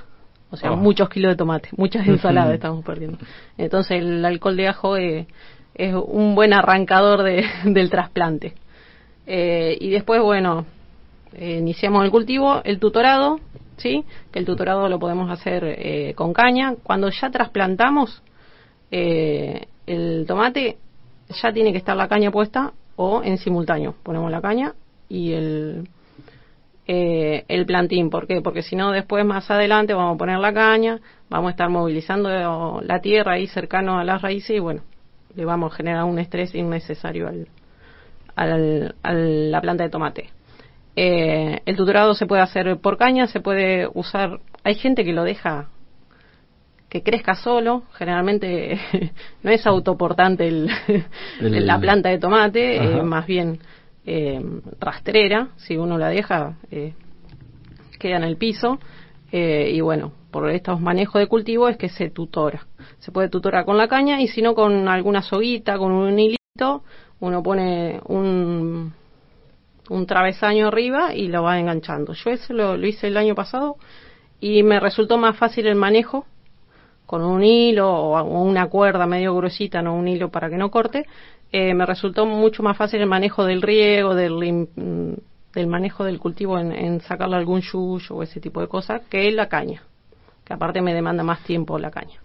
[0.51, 0.75] O sea, Oh.
[0.77, 3.17] muchos kilos de tomate, muchas ensaladas estamos perdiendo.
[3.57, 5.27] Entonces el alcohol de ajo eh,
[5.75, 8.53] es un buen arrancador de- del trasplante.
[9.27, 10.65] Eh, y después, bueno,
[11.33, 13.39] eh, iniciamos el cultivo, el tutorado,
[13.77, 14.03] ¿sí?
[14.31, 16.73] Que el tutorado lo podemos hacer eh, con caña.
[16.81, 18.23] Cuando ya trasplantamos
[18.91, 20.77] eh, el tomate,
[21.43, 23.95] ya tiene que estar la caña puesta o en simultáneo.
[24.03, 24.73] Ponemos la caña
[25.07, 25.87] y el,
[26.85, 28.09] eh, el plantín.
[28.09, 28.41] ¿Por qué?
[28.41, 32.81] Porque si no, después más adelante vamos a poner la caña, vamos a estar movilizando
[32.83, 34.81] la tierra ahí cercano a las raíces y bueno,
[35.33, 37.47] le vamos a generar un estrés innecesario al,
[38.35, 40.29] al- a la planta de tomate.
[40.97, 44.41] Eh, el tutorado se puede hacer por caña, se puede usar.
[44.65, 45.69] Hay gente que lo deja
[46.89, 47.83] que crezca solo.
[47.93, 48.79] Generalmente
[49.43, 50.69] no es autoportante el,
[51.39, 53.59] El- la planta de tomate, eh, más bien
[54.05, 54.41] eh,
[54.79, 55.49] rastrera.
[55.57, 56.93] Si uno la deja, eh,
[57.99, 58.79] queda en el piso.
[59.31, 62.65] Eh, y bueno, por estos manejos de cultivo es que se tutora.
[62.97, 66.83] Se puede tutorar con la caña y si no con alguna soguita, con un hilito,
[67.19, 68.91] uno pone un,
[69.89, 72.13] un travesaño arriba y lo va enganchando.
[72.13, 73.75] Yo eso lo, lo hice el año pasado
[74.39, 76.25] y me resultó más fácil el manejo
[77.09, 81.07] con un hilo o una cuerda medio gruesita, no un hilo para que no corte.
[81.51, 85.13] Eh, me resultó mucho más fácil el manejo del riego, del, mm,
[85.55, 89.31] del manejo del cultivo en, en sacarle algún yuyo o ese tipo de cosas que
[89.31, 89.81] la caña,
[90.45, 92.19] que aparte me demanda más tiempo la caña.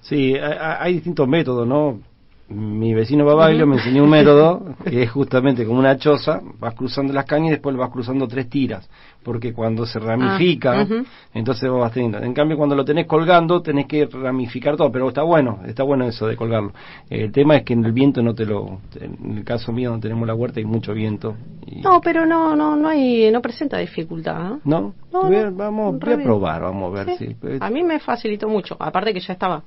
[0.00, 2.00] Sí, hay, hay distintos métodos, ¿no?
[2.48, 7.12] mi vecino Babaglio me enseñó un método que es justamente como una choza, vas cruzando
[7.12, 8.88] las cañas y después vas cruzando tres tiras,
[9.24, 11.04] porque cuando se ramifica, Ah, ujú.
[11.32, 12.18] entonces vos vas teniendo.
[12.18, 16.04] En cambio, cuando lo tenés colgando, tenés que ramificar todo, pero está bueno, está bueno
[16.04, 16.72] eso de colgarlo.
[17.10, 18.78] El tema es que en el viento no te lo.
[19.00, 21.34] En el caso mío, donde tenemos la huerta, hay mucho viento.
[21.66, 24.52] y- No, pero no, no, no hay, no presenta dificultad.
[24.56, 24.58] ¿eh?
[24.64, 24.94] ¿No?
[25.12, 27.26] No, Voy a- no, vamos, voy a probar, vamos a ver Sí.
[27.28, 27.34] si.
[27.34, 28.76] pues, A mí me facilitó mucho.
[28.78, 29.62] Aparte que ya estaba,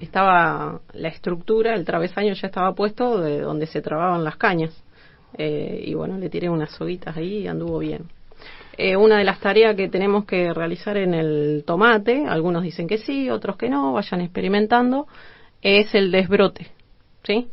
[0.00, 4.72] estaba la estructura, el travesaño ya estaba puesto de donde se trababan las cañas.
[5.36, 8.02] Eh, y bueno, le tiré unas soguitas ahí y anduvo bien.
[8.76, 12.98] Eh, una de las tareas que tenemos que realizar en el tomate, algunos dicen que
[12.98, 15.06] sí, otros que no, vayan experimentando,
[15.62, 16.68] es el desbrote.
[17.22, 17.48] ¿Sí?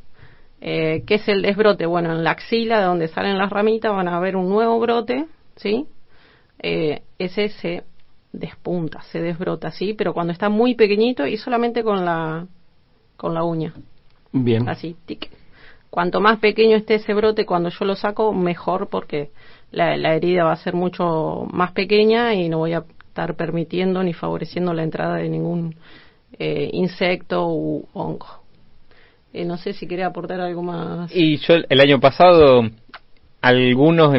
[0.62, 1.86] Eh, ¿Qué es el desbrote?
[1.86, 5.25] Bueno, en la axila, de donde salen las ramitas, van a ver un nuevo brote,
[5.55, 5.88] ¿sí?
[6.60, 7.84] Eh, ese se
[8.31, 9.93] despunta, se desbrota, ¿sí?
[9.93, 12.47] Pero cuando está muy pequeñito y solamente con la,
[13.17, 13.73] con la uña,
[14.31, 14.69] Bien.
[14.69, 15.29] así, tic.
[15.89, 19.31] Cuanto más pequeño esté ese brote, cuando yo lo saco, mejor porque
[19.71, 24.03] la, la herida va a ser mucho más pequeña y no voy a estar permitiendo
[24.03, 25.75] ni favoreciendo la entrada de ningún
[26.39, 28.27] eh, insecto u hongo.
[29.34, 31.13] Eh, no sé si quería aportar algo más.
[31.15, 32.63] Y yo el año pasado,
[33.41, 34.13] algunos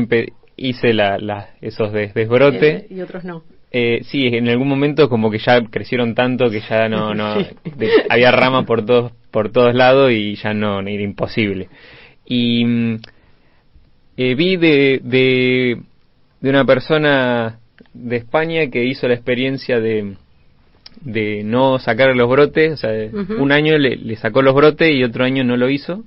[0.56, 2.84] hice la, la- esos des- desbrotes.
[2.84, 3.42] Eh, y otros no.
[3.70, 7.46] Eh, sí, en algún momento como que ya crecieron tanto que ya no, no Sí.
[7.76, 11.68] de- había rama por todos por todos lados y ya no era imposible.
[12.26, 13.00] Y mm,
[14.16, 15.78] eh, vi de, de
[16.40, 17.58] de una persona
[17.94, 20.16] de España que hizo la experiencia de
[21.00, 22.90] de no sacar los brotes, o sea,
[23.38, 26.04] un año le, le sacó los brotes y otro año no lo hizo.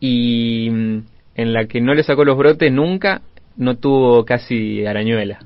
[0.00, 0.98] Y mm,
[1.36, 3.22] en la que no le sacó los brotes nunca
[3.56, 5.40] no tuvo casi arañuela.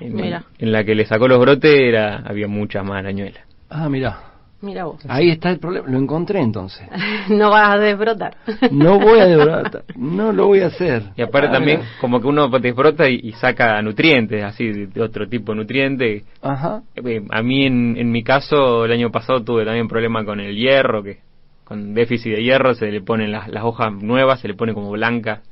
[0.00, 0.44] En, Mira.
[0.58, 3.42] en la que le sacó los brotes era, había muchas más arañuelas.
[3.68, 4.27] Ah, mira.
[4.60, 4.98] Mira vos.
[5.08, 5.88] Ahí está el problema.
[5.88, 6.84] Lo encontré entonces.
[7.28, 8.36] no vas a desbrotar.
[8.72, 9.84] No voy a devorar.
[9.96, 11.04] No lo voy a hacer.
[11.16, 11.90] Y aparte Ah, también mira.
[12.00, 16.24] como que uno desbrota y, y saca nutrientes, así de, de otro tipo de nutrientes.
[16.42, 16.82] Ajá.
[16.96, 20.56] Eh, A mí en, en mi caso el año pasado tuve también problema con el
[20.56, 21.18] hierro, que
[21.64, 24.90] con déficit de hierro se le ponen las, las hojas nuevas, se le pone como
[24.90, 25.42] blanca.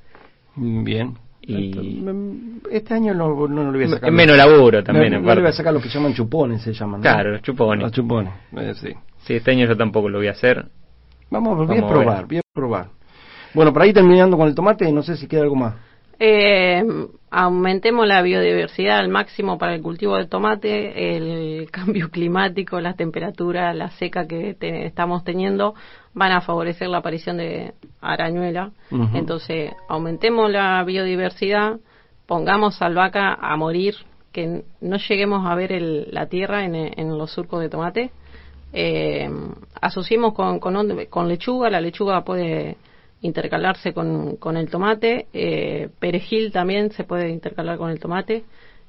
[0.56, 1.14] Bien.
[1.46, 4.08] Y- Este año no, no, le voy a sacar.
[4.08, 6.72] Es menos laburo también, No, no le voy a sacar los que llaman chupones, se
[6.72, 7.00] llaman.
[7.00, 7.02] ¿no?
[7.02, 7.82] Claro, los chupones.
[7.84, 8.88] Los chupones, eh, sí.
[9.18, 10.66] Sí, este año yo tampoco lo voy a hacer.
[11.30, 12.26] Vamos, voy Vamos a a probar, ver.
[12.26, 12.86] voy a probar.
[13.54, 15.74] Bueno, para ir terminando con el tomate, no sé si queda algo más.
[16.18, 16.84] Eh,
[17.38, 23.76] aumentemos la biodiversidad al máximo para el cultivo de tomate, el cambio climático, las temperaturas,
[23.76, 25.74] la seca que te- estamos teniendo
[26.14, 28.70] van a favorecer la aparición de arañuela.
[29.14, 31.76] Entonces, aumentemos la biodiversidad,
[32.26, 33.96] pongamos albahaca a morir,
[34.32, 38.12] que no lleguemos a ver el- la tierra en, en los surcos de tomate.
[38.72, 39.28] Eh,
[39.82, 42.78] asociemos con, con, on- con lechuga, la lechuga puede
[43.22, 48.44] intercalarse con, con el tomate, eh, perejil también se puede intercalar con el tomate,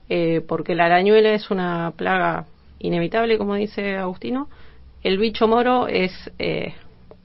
[0.09, 2.45] eh, porque la arañuela es una plaga
[2.79, 4.49] inevitable, como dice Agustino.
[5.03, 6.73] El bicho moro es eh,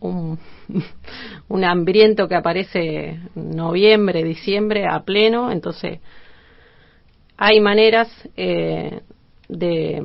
[0.00, 0.38] un,
[1.48, 6.00] un hambriento que aparece noviembre, diciembre a pleno, entonces
[7.36, 9.00] hay maneras eh,
[9.48, 10.00] de,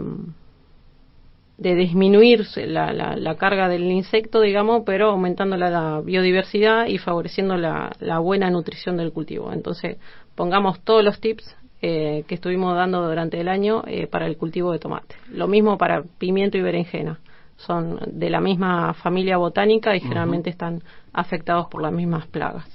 [1.58, 7.00] de disminuir la, la, la carga del insecto, digamos, pero aumentando la, la biodiversidad y
[7.00, 9.52] favoreciendo la, la buena nutrición del cultivo.
[9.52, 9.98] Entonces,
[10.36, 14.72] pongamos todos los tips eh, que estuvimos dando durante el año eh, para el cultivo
[14.72, 15.15] de tomate.
[15.32, 17.20] Lo mismo para pimiento y berenjena.
[17.56, 22.65] Son de la misma familia botánica y generalmente están afectados por las mismas plagas.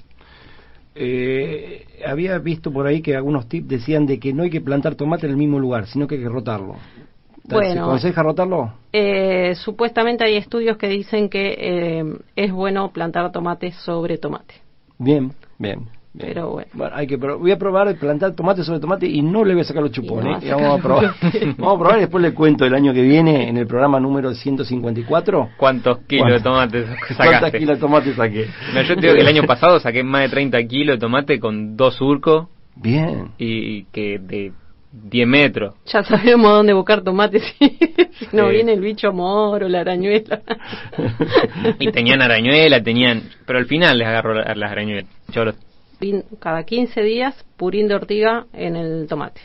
[0.95, 4.97] Eh, había visto por ahí que algunos tips decían de que no hay que plantar
[4.97, 6.77] tomate en el mismo lugar, sino que hay que rotarlo.
[7.49, 7.85] ¿Se Bueno.
[7.85, 8.73] aconseja rotarlo?
[8.93, 12.05] Eh, supuestamente hay estudios que dicen que eh,
[12.37, 14.55] es bueno plantar tomate sobre tomate.
[14.99, 15.81] Bien, bien.
[16.15, 16.35] bien.
[16.35, 16.95] Pero bueno.
[16.95, 19.65] hay que pro- voy a probar plantar tomate sobre tomate y no le voy a
[19.65, 20.43] sacar los Y no chupones.
[20.43, 21.05] a Y vamos a probar.
[21.59, 24.33] vamos a probar y después le cuento el año que viene en el programa número
[24.35, 25.49] 154.
[25.57, 27.59] ¿Cuántos kilos de tomate ¿Cuántas sacaste?
[27.59, 28.47] kilos de tomate saqué?
[28.75, 31.41] No, yo te digo que el año pasado saqué más de 30 kilos de tomate
[31.41, 33.31] con dos surcos Bien.
[33.39, 34.53] y que de
[34.93, 35.75] 10 metros.
[35.87, 37.79] Ya sabemos dónde buscar tomates si,
[38.19, 40.41] si no viene el bicho moro, la arañuela.
[41.79, 43.23] Y tenían arañuela, tenían...
[43.47, 45.07] Pero al final les agarro la- las arañuelas.
[45.35, 45.57] Los-
[46.41, 49.41] Cada 15 días, purín de ortiga en el tomate.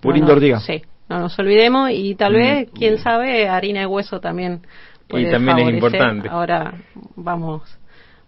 [0.00, 0.60] Purín No de ortiga.
[0.60, 4.60] Sí, no nos olvidemos y tal vez, quién sabe, harina de hueso también.
[5.08, 6.28] puede también es importante.
[6.28, 6.74] Ahora
[7.16, 7.62] vamos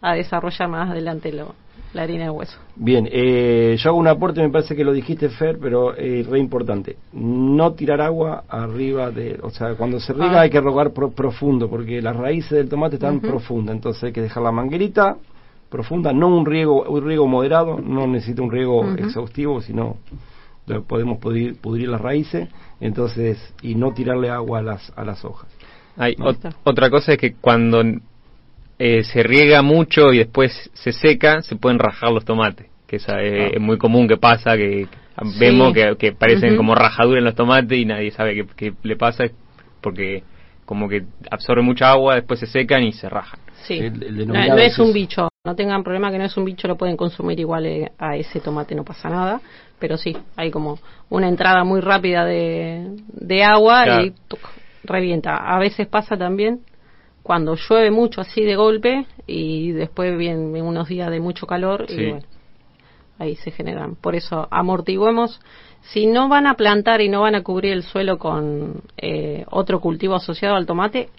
[0.01, 1.55] a desarrollar más adelante lo,
[1.95, 2.59] la harina de hueso.
[2.77, 6.39] Bien, eh, yo hago un aporte, me parece que lo dijiste, Fer, pero es re
[6.39, 6.97] importante.
[7.13, 9.39] No tirar agua arriba de...
[9.43, 10.43] O sea, cuando se riega Ah.
[10.43, 13.27] hay que rogar pro- profundo, porque las raíces del tomate están Ujú.
[13.29, 13.75] profundas.
[13.77, 15.17] Entonces hay que dejar la manguerita
[15.71, 19.97] profunda, no un riego, un riego moderado, no necesita un riego exhaustivo, sino
[20.87, 22.49] podemos pudrir, pudrir las raíces,
[22.81, 25.49] entonces, y no tirarle agua a las, a las hojas.
[25.97, 26.27] Hay No.
[26.27, 27.83] ot- otra cosa es que cuando
[28.79, 33.21] eh, se riega mucho y después se seca, se pueden rajar los tomates, que esa
[33.23, 33.51] es, Ah.
[33.55, 35.39] es muy común que pasa, que Sí.
[35.41, 38.95] vemos que, que parecen como rajaduras en los tomates y nadie sabe qué, qué le
[38.97, 39.25] pasa,
[39.81, 40.23] porque
[40.65, 43.41] como que absorbe mucha agua, después se secan y se rajan.
[43.65, 43.79] Sí.
[43.79, 46.77] El- el no, es un bicho, no tengan problema que no es un bicho, lo
[46.77, 49.41] pueden consumir igual eh, a ese tomate, no pasa nada.
[49.81, 54.05] Pero sí, hay como una entrada muy rápida de, de agua Claro.
[54.07, 54.41] y tuc,
[54.85, 55.37] revienta.
[55.37, 56.61] A veces pasa también
[57.29, 62.01] cuando llueve mucho así de golpe y después vienen unos días de mucho calor Sí.
[62.01, 62.27] y bueno,
[63.19, 63.97] ahí se generan.
[63.97, 65.39] Por eso amortiguemos.
[65.83, 69.79] Si no van a plantar y no van a cubrir el suelo con eh, otro
[69.79, 71.11] cultivo asociado al tomate,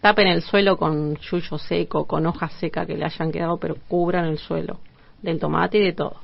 [0.00, 4.24] tapen el suelo con yuyo seco, con hojas secas que le hayan quedado, pero cubran
[4.24, 4.80] el suelo
[5.22, 6.16] del tomate y de todo.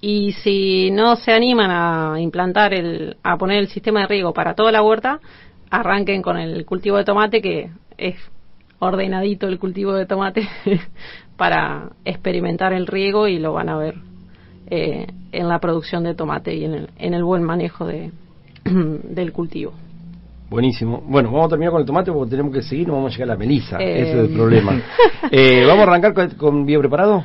[0.00, 4.54] Y si no se animan a implantar el, a poner el sistema de riego para
[4.54, 5.18] toda la huerta,
[5.70, 8.14] arranquen con el cultivo de tomate que es
[8.78, 10.48] ordenadito el cultivo de tomate
[11.36, 13.94] para experimentar el riego y lo van a ver
[14.68, 18.10] eh, en la producción de tomate y en el, en el buen manejo de,
[18.64, 19.72] del cultivo.
[20.50, 21.02] Buenísimo.
[21.06, 23.30] Bueno, vamos a terminar con el tomate porque tenemos que seguir, no vamos a llegar
[23.30, 23.78] a la melisa.
[23.80, 24.02] Eh.
[24.02, 24.80] Ese es el problema.
[25.30, 27.24] Eh, ¿Vamos a arrancar con, con bio preparado?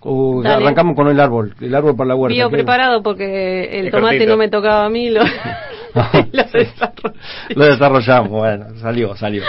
[0.00, 0.64] ¿O Dale.
[0.64, 1.54] arrancamos con el árbol?
[1.60, 2.34] El árbol para la huerta.
[2.34, 4.30] Bio preparado porque el Es tomate cortito.
[4.32, 5.20] no me tocaba a mí, lo,
[7.54, 9.42] lo desarrollamos, bueno, salió, salió.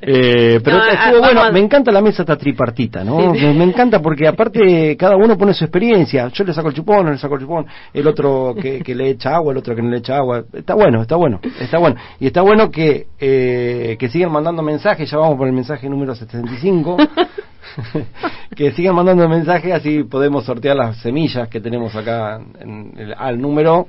[0.00, 3.34] Eh, pero No, estuvo bueno, a- me encanta la mesa esta tripartita, ¿no?
[3.34, 3.40] Sí.
[3.46, 6.28] Me, me encanta porque aparte cada uno pone su experiencia.
[6.28, 9.10] Yo le saco el chupón, él le saco el chupón, el otro que, que le
[9.10, 10.44] echa agua, el otro que no le echa agua.
[10.52, 11.96] Está bueno, está bueno, está bueno.
[12.20, 16.14] Y está bueno que, eh, que sigan mandando mensajes, ya vamos por el mensaje número
[16.14, 16.96] 75.
[18.56, 23.40] que sigan mandando mensajes, así podemos sortear las semillas que tenemos acá en el- al
[23.40, 23.88] número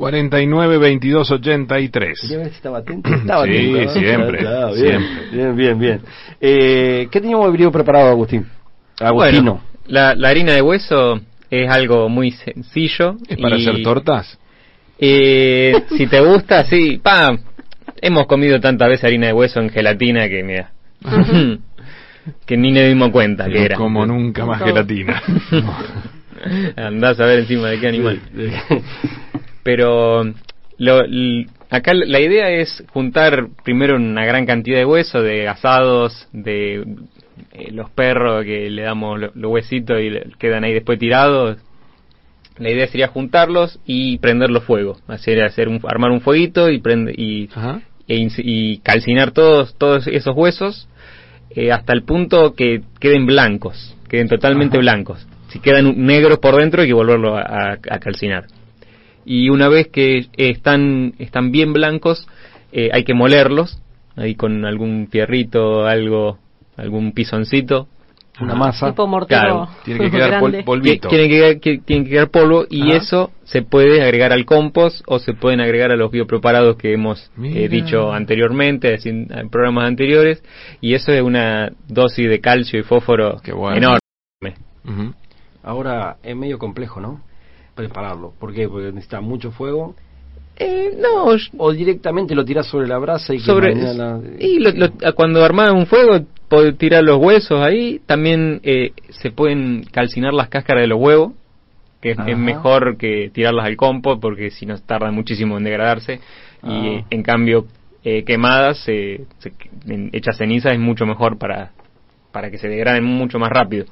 [0.00, 2.20] 49 22 83.
[2.22, 3.10] Quería ver si estaba atento.
[3.14, 3.90] Estaba Sí, atento, ¿no?
[4.00, 5.28] siempre, bien, siempre.
[5.30, 6.00] Bien, bien, bien.
[6.40, 8.46] Eh, ¿Qué teníamos de video preparado, Agustín?
[8.98, 9.42] Agustino.
[9.42, 13.16] Bueno, la, la harina de hueso es algo muy sencillo.
[13.28, 14.38] ¿Es para y, hacer tortas?
[14.98, 16.98] eh, si te gusta, sí.
[17.02, 17.36] Pa,
[18.00, 20.70] hemos comido tantas veces harina de hueso en gelatina que mira.
[22.46, 23.76] que ni nos dimos cuenta que No era.
[23.76, 25.22] como nunca más gelatina.
[26.76, 28.18] Andás a ver encima de qué animal.
[29.62, 30.24] Pero
[30.78, 31.02] lo,
[31.70, 36.84] acá la idea es juntar primero una gran cantidad de huesos, de asados, de
[37.52, 41.58] eh, los perros que le damos lo- los huesitos y le- quedan ahí después tirados.
[42.58, 47.12] La idea sería juntarlos y prenderlos fuego, hacer, hacer un, armar un fueguito y prende,
[47.16, 47.48] y,
[48.06, 50.86] e y calcinar todos todos esos huesos
[51.50, 54.82] eh, hasta el punto que queden blancos, queden totalmente Ajá.
[54.82, 55.26] blancos.
[55.48, 58.44] Si quedan negros por dentro hay que volverlo a, a- a calcinar.
[59.32, 62.26] Y una vez que están, están bien blancos,
[62.72, 63.80] eh, hay que molerlos,
[64.16, 66.38] ahí con algún fierrito, algo,
[66.76, 67.86] algún pisoncito.
[68.40, 68.88] Una masa.
[68.90, 71.08] Tipo mortero Claro, Tiene que quedar pol- polvito.
[71.08, 72.96] Que- Tienen que, quedar- que- tienen que quedar polvo y Ajá.
[72.96, 77.30] eso se puede agregar al compost o se pueden agregar a los biopreparados que hemos
[77.40, 80.42] eh, dicho anteriormente, en programas anteriores,
[80.80, 83.76] y eso es una dosis de calcio y fósforo bueno.
[83.76, 85.14] enorme.
[85.62, 87.20] Ahora es medio complejo, ¿no?
[87.88, 88.32] Prepararlo.
[88.38, 88.68] ¿Por qué?
[88.68, 89.94] Porque necesita mucho fuego.
[90.56, 94.72] Eh, no, O directamente lo tirás sobre la brasa y que sobre mañana- y lo-
[94.72, 100.34] lo- cuando armás un fuego podés tirar los huesos ahí también eh, se pueden calcinar
[100.34, 101.32] las cáscaras de los huevos
[102.02, 102.30] que es, Ajá.
[102.30, 106.18] es mejor que tirarlas al compost porque si no tardan muchísimo en degradarse y
[106.62, 106.82] Ah.
[106.84, 107.64] eh, en cambio
[108.04, 109.52] eh, quemadas eh, se-
[109.88, 111.70] en- hechas cenizas es mucho mejor para
[112.32, 113.86] para que se degraden mucho más rápido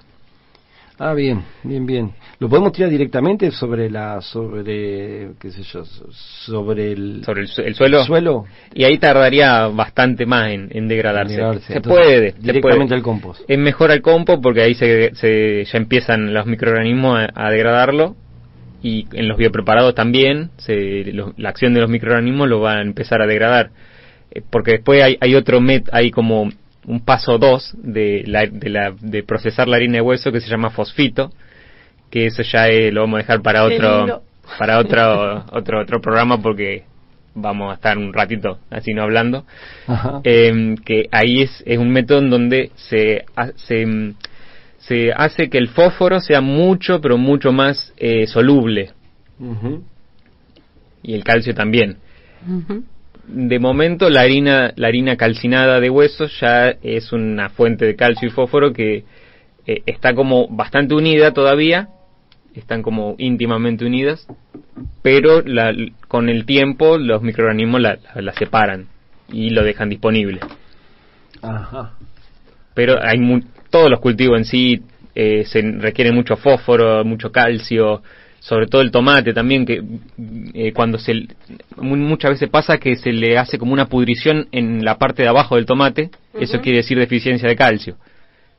[1.01, 2.11] Ah, bien, bien, bien.
[2.41, 7.47] ¿Lo podemos tirar directamente sobre la, sobre, qué sé yo, so- sobre el, sobre el,
[7.49, 8.47] su- el suelo suelo?
[8.75, 11.35] y ahí tardaría bastante más en, en degradarse.
[11.35, 11.67] Degradarse.
[11.69, 12.95] Se Entonces, puede, se directamente puede.
[12.97, 13.41] al compost.
[13.49, 18.17] Es mejor al compost porque ahí se, se- ya empiezan los microorganismos a, a degradarlo
[18.83, 22.83] y en los biopreparados también se, lo- la acción de los microorganismos lo va a
[22.83, 23.71] empezar a degradar.
[24.33, 26.51] Eh, porque después hay, hay otro met, hay como
[26.89, 30.49] un paso 2 de, la, de, la, de procesar la harina de hueso que se
[30.51, 31.31] llama fosfito,
[32.11, 34.07] que eso ya eh, lo vamos a dejar para otro
[34.59, 36.85] para otro otro otro programa porque
[37.35, 39.45] vamos a estar un ratito así no hablando
[39.87, 40.21] Ajá.
[40.25, 44.15] eh, que ahí es, es un método en donde se, ha- se,
[44.79, 48.93] se hace que el fósforo sea mucho, pero mucho más eh, soluble.
[51.03, 51.99] Y el calcio también.
[53.29, 58.27] De momento, la harina, la harina calcinada de huesos ya es una fuente de calcio
[58.29, 59.05] y fósforo que
[59.67, 61.89] eh, está como bastante unida todavía,
[62.55, 64.27] están como íntimamente unidas,
[65.03, 65.75] pero la-
[66.09, 68.87] con el tiempo los microorganismos la, la- la separan
[69.31, 70.41] y lo dejan disponible.
[71.43, 71.93] Ajá.
[72.75, 74.83] Pero hay mu- todos los cultivos en sí
[75.15, 78.03] eh, se requieren mucho fósforo, mucho calcio,
[78.41, 79.83] sobre todo el tomate también que
[80.55, 81.27] eh, cuando se
[81.77, 85.29] mu- muchas veces pasa que se le hace como una pudrición en la parte de
[85.29, 87.97] abajo del tomate, eso quiere decir deficiencia de calcio.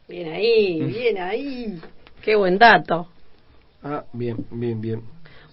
[0.07, 1.79] Bien ahí, bien ahí.
[2.21, 3.07] Qué buen dato.
[3.83, 5.01] Ah, bien, bien, bien.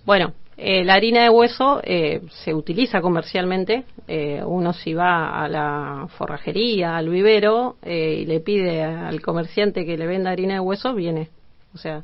[0.05, 3.85] Bueno, eh, la harina de hueso eh, se utiliza comercialmente.
[4.09, 9.85] Eh, uno si va a la forrajería, al vivero, eh, y le pide al comerciante
[9.85, 11.29] que le venda harina de hueso, viene.
[11.75, 12.03] O sea,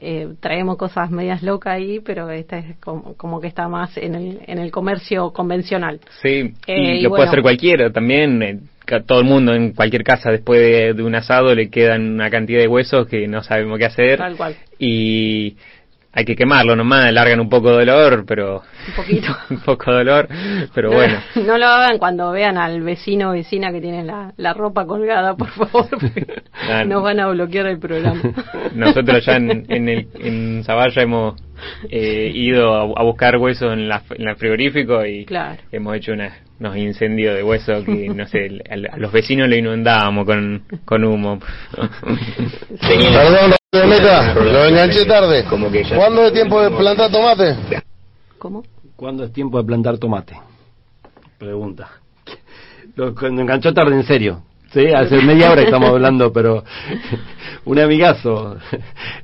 [0.00, 4.14] eh, traemos cosas medias locas ahí, pero esta es como, como que está más en
[4.14, 6.00] el, en el comercio convencional.
[6.22, 8.42] Sí, Eh, y y lo puede hacer cualquiera también.
[8.42, 8.58] eh,
[9.06, 12.60] todo el mundo en cualquier casa después de, de un asado le quedan una cantidad
[12.60, 14.16] de huesos que no sabemos qué hacer.
[14.18, 14.54] Tal cual.
[14.78, 15.56] Y
[16.18, 19.36] hay que quemarlo nomás, largan un poco de dolor, pero Un poquito.
[19.50, 20.28] un poco de dolor,
[20.74, 21.20] pero no, bueno.
[21.46, 25.36] No lo hagan cuando vean al vecino o vecina que tiene la, la ropa colgada,
[25.36, 25.86] por favor.
[26.88, 28.20] Nos van a bloquear el programa.
[28.74, 31.40] Nosotros ya en, en, el, en Zavalla hemos
[31.88, 35.62] eh, ido a, a buscar huesos en la, en el frigorífico y Claro.
[35.70, 39.58] hemos hecho una- unos incendios de hueso que, no sé, a, a los vecinos le
[39.58, 41.38] inundábamos con, con humo.
[42.80, 45.44] Perdón, Violeta, lo enganché tarde.
[45.44, 47.56] ¿Cuándo es tiempo de plantar tomate?
[48.38, 48.64] ¿Cómo?
[48.96, 50.34] ¿Cuándo es tiempo de plantar tomate?
[51.38, 51.88] Pregunta.
[52.96, 54.42] Lo, cuando enganchó tarde, en serio.
[54.72, 56.62] Sí, hace media hora que estamos hablando, pero
[57.64, 58.56] un amigazo.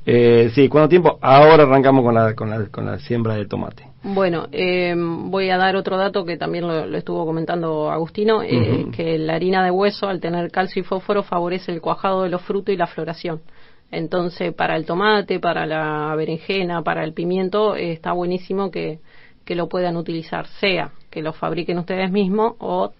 [0.07, 1.17] Eh, sí, ¿cuánto tiempo?
[1.19, 3.87] Ahora arrancamos con la, con la, con la siembra de tomate.
[4.03, 8.85] Bueno, eh, voy a dar otro dato que también lo, lo estuvo comentando Agustino, eh,
[8.95, 12.43] que la harina de hueso, al tener calcio y fósforo, favorece el cuajado de los
[12.43, 13.41] frutos y la floración.
[13.89, 18.99] Entonces, para el tomate, para la berenjena, para el pimiento, eh, está buenísimo que,
[19.43, 22.91] que lo puedan utilizar, sea que lo fabriquen ustedes mismos o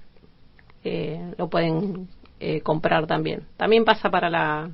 [0.87, 2.07] eh, lo pueden
[2.39, 3.43] eh, comprar también.
[3.57, 4.69] También pasa para la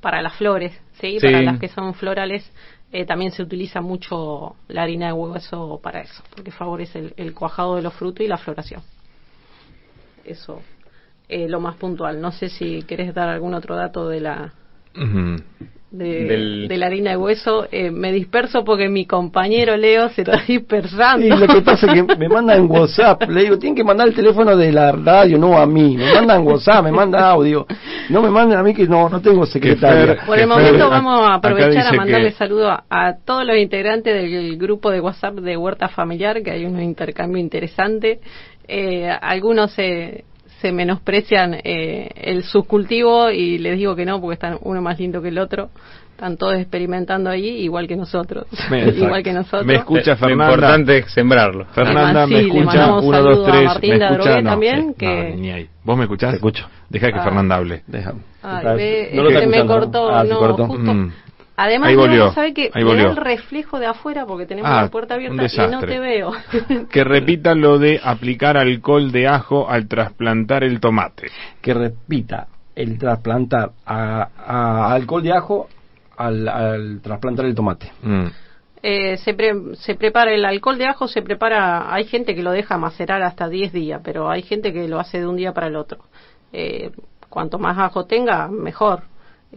[0.00, 1.18] para las flores, ¿sí?
[1.18, 1.26] Sí.
[1.26, 2.50] Para las que son florales
[2.92, 7.34] eh, también se utiliza mucho la harina de hueso para eso, porque favorece el, el
[7.34, 8.82] cuajado de los frutos y la floración.
[10.24, 10.62] Eso,
[11.28, 12.20] eh, lo más puntual.
[12.20, 14.52] No sé si querés dar algún otro dato de la
[15.88, 17.68] De, Del- de la harina de hueso.
[17.70, 21.24] Eh, me disperso porque mi compañero Leo se está dispersando.
[21.24, 24.14] Y lo que pasa es que me mandan WhatsApp, le digo, tienen que mandar el
[24.14, 25.96] teléfono de la radio, no a mí.
[25.96, 27.66] Me mandan WhatsApp, me mandan audio.
[28.10, 30.16] No me mandan a mí que no, no tengo secretaria.
[30.16, 33.46] Fer- Por el momento Fer- vamos a aprovechar a mandarle que- saludo a, a todos
[33.46, 38.20] los integrantes del grupo de WhatsApp de Huerta Familiar, que hay un intercambio interesante.
[38.68, 40.24] Eh, algunos se,
[40.60, 45.20] se menosprecian eh, el subcultivo y les digo que no, porque están uno más lindo
[45.22, 45.70] que el otro.
[46.12, 48.46] Están todos experimentando ahí, igual que nosotros.
[48.70, 49.66] Me- igual que nosotros.
[49.66, 50.44] Me escucha Lo Fernanda.
[50.54, 51.66] importante es sembrarlo.
[51.66, 54.40] Fernanda Además, me sí, le escucha, mandamos uno, saludo dos, a tres, Martín me escucha,
[54.40, 55.68] no, también, sí, que- no, ni ahí.
[55.84, 56.30] ¿Vos me escuchás?
[56.30, 56.66] Te escucho.
[56.88, 57.22] Deja que Ah.
[57.24, 57.82] Fernanda hable.
[57.86, 58.20] Déjame.
[58.42, 60.66] Ay, ve, no lo está se me cortó, Ah, se no, cortó.
[60.68, 60.94] justo.
[60.94, 61.12] Mm.
[61.58, 63.10] Además, Ahí volvió, ¿sabe que ahí volvió.
[63.10, 66.32] el reflejo de afuera porque tenemos Ah, la puerta abierta y no te veo?
[66.90, 71.28] Que repita lo de aplicar alcohol de ajo al trasplantar el tomate.
[71.62, 75.68] Que repita el trasplantar a, a alcohol de ajo
[76.18, 77.90] al, al trasplantar el tomate.
[78.02, 78.26] Mm.
[78.82, 82.52] Eh, se, pre- se prepara el alcohol de ajo, se prepara, hay gente que lo
[82.52, 85.68] deja macerar hasta 10 días, pero hay gente que lo hace de un día para
[85.68, 86.00] el otro.
[86.52, 86.90] Eh,
[87.30, 89.04] cuanto más ajo tenga, mejor.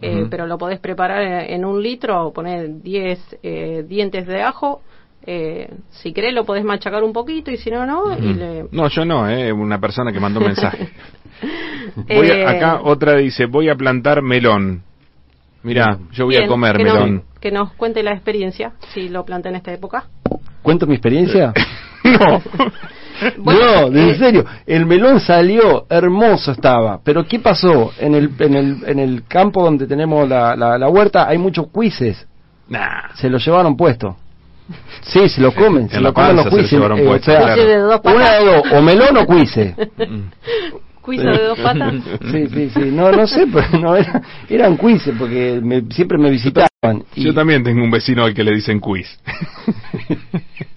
[0.02, 0.26] Eh.
[0.30, 4.82] Pero lo podés preparar en, en un litro, poner 10 eh, dientes de ajo.
[5.26, 8.16] Eh, si querés lo podés machacar un poquito y si no, no.
[8.18, 10.88] y le- No, yo no, eh, una persona que mandó un mensaje.
[12.08, 14.82] Voy a- Eh, acá otra dice, voy a plantar melón.
[15.62, 17.14] Mira, yo voy a comer que melón.
[17.16, 20.04] Nos, que nos cuente la experiencia, si lo planté en esta época.
[20.62, 21.52] ¿Cuento mi experiencia?
[22.04, 22.42] no.
[23.38, 27.92] no, eh, en serio, el melón salió, hermoso estaba, pero ¿qué pasó?
[27.98, 31.68] En el, en el, en el campo donde tenemos la, la, la huerta hay muchos
[31.68, 32.26] cuises,
[32.68, 33.12] Nah.
[33.14, 34.16] se lo llevaron puesto.
[35.02, 36.72] Sí, se lo comen, En se lo comen los panza se lo cuises.
[36.72, 37.54] llevaron eh, puesto, o sea, claro.
[37.54, 38.38] Cuise de dos una patas.
[38.38, 39.74] de dos, o melón o cuise.
[41.02, 41.94] Cuiso de dos patas.
[42.30, 46.30] Sí, sí, sí, no, no sé, pero no era, eran cuises porque me- siempre me
[46.30, 46.68] visitaban.
[47.16, 49.08] y- Yo también tengo un vecino al que le dicen quiz.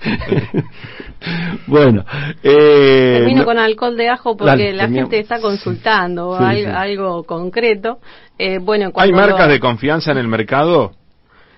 [1.68, 2.06] bueno,
[2.44, 6.58] eh, Termino no- con alcohol de ajo porque Dale, la gente está consultando Sí, al-
[6.58, 6.66] sí.
[6.66, 8.00] algo concreto.
[8.38, 10.92] Eh, bueno, ¿Hay marcas lo- de confianza en el mercado?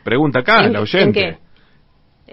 [0.04, 1.20] Pregunta acá, ¿En- la ¿En oyente.
[1.20, 1.38] qué?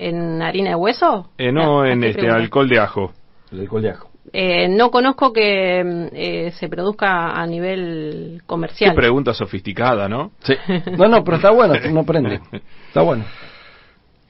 [0.08, 1.30] ¿En harina de hueso?
[1.38, 2.42] Eh, no, Ah, en ¿qué este pregunta?
[2.42, 3.12] alcohol de ajo.
[3.50, 4.08] El alcohol de ajo.
[4.32, 8.94] Eh, no conozco que mm, eh, se produzca a nivel Qué comercial.
[8.94, 10.32] pregunta sofisticada, ¿no?
[10.42, 10.54] Sí.
[10.96, 12.40] No, no, pero está bueno, no prende.
[12.88, 13.24] Está bueno.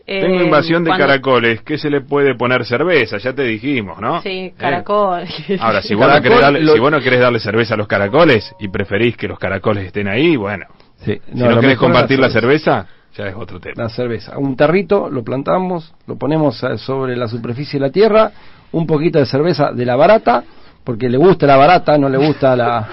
[0.07, 1.63] Eh, Tengo invasión de cuando- caracoles.
[1.63, 3.19] ¿Qué se le puede poner cerveza?
[3.19, 4.21] Ya te dijimos, ¿no?
[4.23, 4.55] Sí, Eh.
[4.57, 5.25] caracol.
[5.61, 7.77] Ahora, si vos, no Caracol, querés darle, lo- si vos no querés darle cerveza a
[7.77, 10.67] los caracoles y preferís que los caracoles estén ahí, bueno.
[11.05, 11.21] Sí.
[11.33, 12.87] si no querés compartir la cerveza,
[13.17, 13.75] ya es otro tema.
[13.85, 14.39] La cerveza.
[14.39, 18.31] Un tarrito, lo plantamos, lo ponemos eh, sobre la superficie de la tierra,
[18.73, 20.45] un poquito de cerveza de la barata,
[20.85, 22.89] porque le gusta la barata, no le gusta la...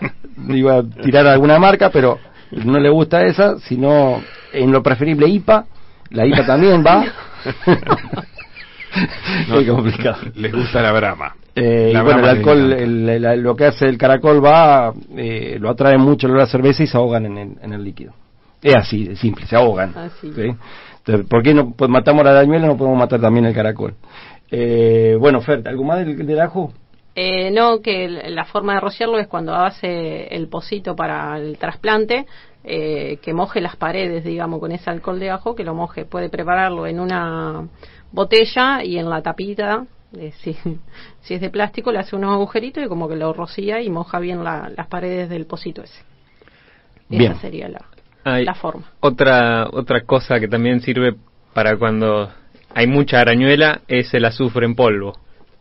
[0.48, 2.18] Iba a tirar alguna marca, pero
[2.52, 4.20] no le gusta esa, sino
[4.52, 5.64] en lo preferible IPA.
[6.12, 7.04] La IPA también va.
[9.58, 10.18] Qué complicado.
[10.34, 11.34] Les gusta la brama.
[11.54, 15.56] Eh, y La bueno, el alcohol, el- el- lo que hace el caracol va, eh,
[15.60, 18.12] lo atrae mucho el olor a cerveza y se ahogan en el, en el líquido.
[18.62, 19.96] Es así, de simple, se ahogan.
[19.96, 20.32] Así.
[20.34, 20.54] ¿sí?
[20.98, 23.94] Entonces, ¿por qué no pues, matamos la arañuela no podemos matar también el caracol?
[24.50, 26.72] Eh, bueno, Fer, ¿algo más del, del ajo?
[27.14, 32.26] Eh, no, que la forma de rociarlo es cuando hace el pocito para el trasplante,
[32.64, 36.04] eh, que moje las paredes, digamos, con ese alcohol de ajo, que lo moje.
[36.04, 37.66] Puede prepararlo en una
[38.12, 39.84] botella y en la tapita,
[40.16, 40.56] eh, si,
[41.22, 44.18] si es de plástico, le hace unos agujeritos y como que lo rocía y moja
[44.18, 46.02] bien la- las paredes del pocito ese.
[47.08, 47.32] Bien.
[47.32, 47.84] Esa sería la,
[48.24, 48.84] Hay la forma.
[49.00, 51.14] Otra, otra cosa que también sirve
[51.52, 52.30] para cuando
[52.74, 55.18] hay mucha arañuela es el azufre en polvo,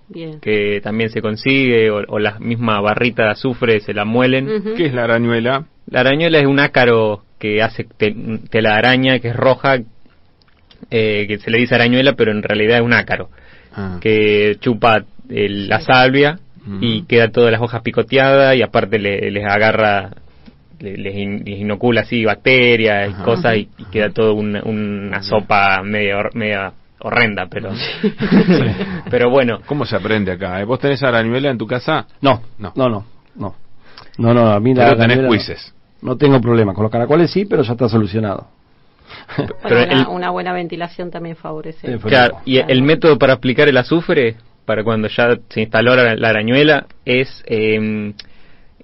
[0.07, 0.39] Bien.
[0.39, 4.75] que también se consigue, o, o la misma barrita de azufre se la muelen.
[4.77, 5.65] ¿Qué es la arañuela?
[5.91, 8.15] La arañuela es un ácaro que hace te-
[8.49, 9.77] telaraña, que es roja,
[10.89, 13.29] eh, que se le dice arañuela, pero en realidad es un ácaro,
[13.75, 13.99] Ah.
[14.01, 16.39] que chupa el- la salvia
[16.81, 17.07] y Ujú.
[17.07, 20.11] queda todas las hojas picoteadas y aparte le- les agarra,
[20.79, 25.21] le- les, in- les inocula así bacterias y cosas y, y queda todo una, una
[25.23, 27.69] sopa media, hor- media horrenda, pero,
[29.09, 29.59] pero bueno.
[29.65, 30.61] ¿Cómo se aprende acá?
[30.61, 30.65] eh?
[30.65, 32.05] ¿Vos tenés arañuela en tu casa?
[32.21, 32.71] No, No.
[32.75, 33.55] no, no, no.
[34.17, 35.73] No, no, a mí la Pero tenés cuises.
[36.01, 36.73] No tengo problema.
[36.73, 38.47] Con los caracoles sí, pero ya está solucionado.
[39.63, 41.87] Pero una, el- una buena ventilación también favorece.
[41.99, 44.35] Claro, y el método para aplicar el azufre,
[44.65, 48.13] para cuando ya se instaló la, la arañuela, es eh,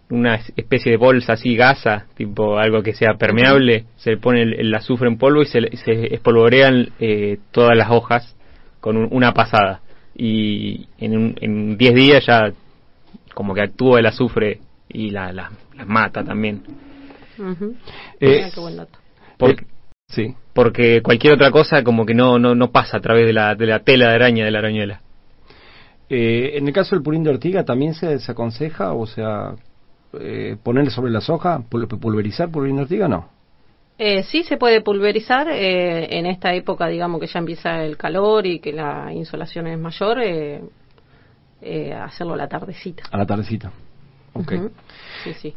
[0.09, 4.53] una especie de bolsa así, gasa, tipo algo que sea permeable, se le pone el,
[4.59, 8.35] el azufre en polvo y se, le- se espolvorean eh, todas las hojas
[8.79, 9.81] con un- una pasada.
[10.15, 12.51] Y en, un- en 10 días ya
[13.33, 14.59] como que actúa el azufre
[14.89, 16.61] y la- la- las mata también.
[17.39, 17.75] Ujú.
[18.19, 18.97] Eh, Mira qué buen dato.
[19.37, 19.65] Porque,
[20.07, 20.33] Sí.
[20.53, 23.65] porque cualquier otra cosa como que no, no, no pasa a través de la, de
[23.65, 25.01] la tela de araña de la arañuela.
[26.09, 29.55] Eh, en el caso del purín de ortiga, ¿también se, se aconseja, o sea,
[30.19, 33.07] eh, ponerle sobre las hojas, pul- pulverizar purín de ortiga?
[33.09, 33.29] No.
[33.99, 38.45] Eh, sí se puede pulverizar eh, en esta época, digamos que ya empieza el calor
[38.45, 40.61] y que la insolación es mayor, eh,
[41.61, 43.03] eh, hacerlo a la tardecita.
[43.11, 43.71] A la tardecita.
[44.33, 44.53] Ok.
[45.23, 45.55] Sí, sí.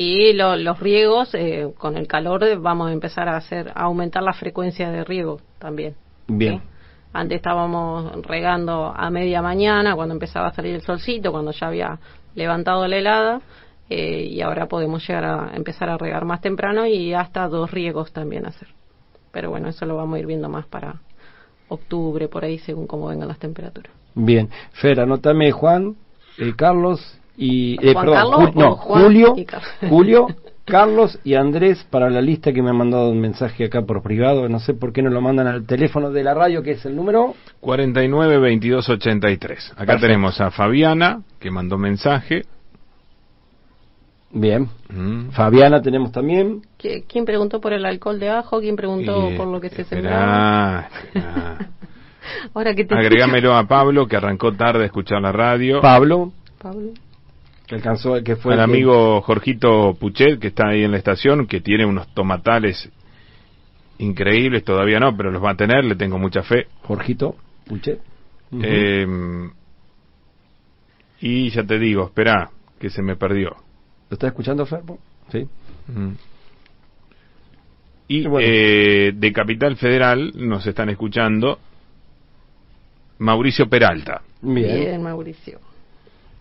[0.00, 4.22] Y lo- los riegos, eh, con el calor vamos a empezar a hacer, a aumentar
[4.22, 5.96] la frecuencia de riego también.
[6.28, 6.60] Bien.
[6.60, 6.64] ¿sí?
[7.12, 11.98] Antes estábamos regando a media mañana, cuando empezaba a salir el solcito, cuando ya había
[12.36, 13.40] levantado la helada,
[13.90, 18.12] eh, y ahora podemos llegar a empezar a regar más temprano y hasta dos riegos
[18.12, 18.68] también hacer.
[19.32, 21.00] Pero bueno, eso lo vamos a ir viendo más para
[21.66, 23.92] octubre, por ahí, según cómo vengan las temperaturas.
[24.14, 24.48] Bien.
[24.72, 25.96] Fer, anótame Juan,
[26.38, 27.74] eh, Carlos y...
[27.86, 29.68] eh, ¿Juan perdón, Carlos Ju- no, o Juan Julio, Carlos?
[29.88, 30.26] Julio,
[30.66, 34.46] Carlos y Andrés para la lista que me han mandado un mensaje acá por privado.
[34.50, 36.94] No sé por qué no lo mandan al teléfono de la radio, que es el
[36.94, 37.34] número...
[37.60, 39.70] 49 22 83.
[39.70, 40.00] Acá Perfecto.
[40.06, 42.42] tenemos a Fabiana, que mandó mensaje.
[44.30, 44.68] Bien.
[44.90, 45.30] Mm.
[45.30, 46.60] Fabiana tenemos también.
[46.78, 48.60] ¿Qui- ¿Quién preguntó por el alcohol de ajo?
[48.60, 50.80] ¿Quién preguntó por lo que se sembraba?
[50.80, 51.68] esperá, esperá.
[52.52, 55.80] Ahora que te Agregámelo a Pablo, que arrancó tarde a escuchar la radio.
[55.80, 56.30] Pablo,
[56.60, 56.90] Pablo.
[57.68, 60.96] Que alcanzó, que fue al el que- amigo Jorgito Puchet, que está ahí en la
[60.98, 62.90] estación, que tiene unos tomatales
[63.98, 66.66] increíbles, todavía no, pero los va a tener, le tengo mucha fe.
[66.82, 68.00] Jorgito Puchet.
[68.62, 69.06] Eh,
[71.20, 72.50] y ya te digo, espera,
[72.80, 73.50] que se me perdió.
[74.08, 74.98] ¿Lo estás escuchando, Ferpo?
[75.30, 75.46] Sí.
[78.08, 78.46] Y bueno.
[78.48, 81.58] eh, de Capital Federal nos están escuchando
[83.18, 84.22] Mauricio Peralta.
[84.40, 84.80] Bien.
[84.80, 85.58] Bien, Mauricio.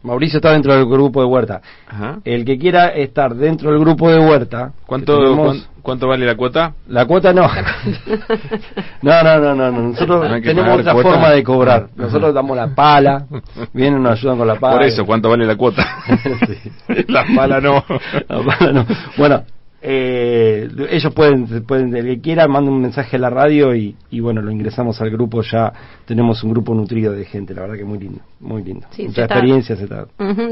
[0.03, 1.61] Mauricio está dentro del grupo de huerta.
[1.87, 2.19] Ajá.
[2.23, 4.71] El que quiera estar dentro del grupo de huerta.
[4.85, 6.73] ¿Cuánto, tenemos- ¿Cuánto vale la cuota?
[6.87, 7.47] La cuota no.
[9.01, 9.81] no, no, no, no, no.
[9.89, 11.09] Nosotros No tenemos otra cuota.
[11.09, 11.83] forma de cobrar.
[11.83, 11.91] Ajá.
[11.95, 13.25] Nosotros damos la pala,
[13.73, 14.73] vienen, nos ayudan con la pala.
[14.77, 15.85] Por eso, ¿cuánto vale la cuota?
[16.47, 17.05] Sí.
[17.07, 17.83] la pala no.
[18.27, 18.85] La pala no.
[19.17, 19.43] Bueno,
[19.89, 24.19] eh, ellos pueden, pueden, el que quiera, manda un mensaje a la radio y, y
[24.19, 25.41] bueno, lo ingresamos al grupo.
[25.43, 25.71] Ya
[26.05, 28.85] tenemos un grupo nutrido de gente, la verdad que muy lindo, muy lindo.
[28.91, 30.07] Sí, se Mucha está- experiencia se está.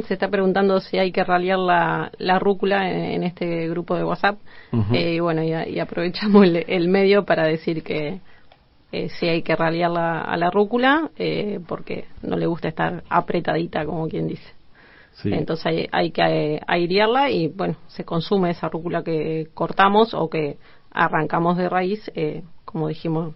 [0.07, 4.05] Se está preguntando si hay que ralear la, la rúcula en, en este grupo de
[4.05, 4.37] WhatsApp.
[4.93, 8.19] Eh, y bueno, y, aprovechamos el, el medio para decir que
[8.91, 13.03] eh, sí hay que ralear la, a la rúcula eh, porque no le gusta estar
[13.09, 14.54] apretadita, como quien dice.
[15.21, 15.31] Sí.
[15.33, 16.21] Entonces hay, hay que
[16.55, 20.57] eh, airearla y bueno, se consume esa rúcula que cortamos o que
[20.91, 23.33] arrancamos de raíz, eh, como dijimos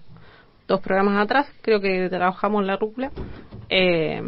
[0.67, 3.11] dos programas atrás, creo que trabajamos la rúcula,
[3.69, 4.21] eh,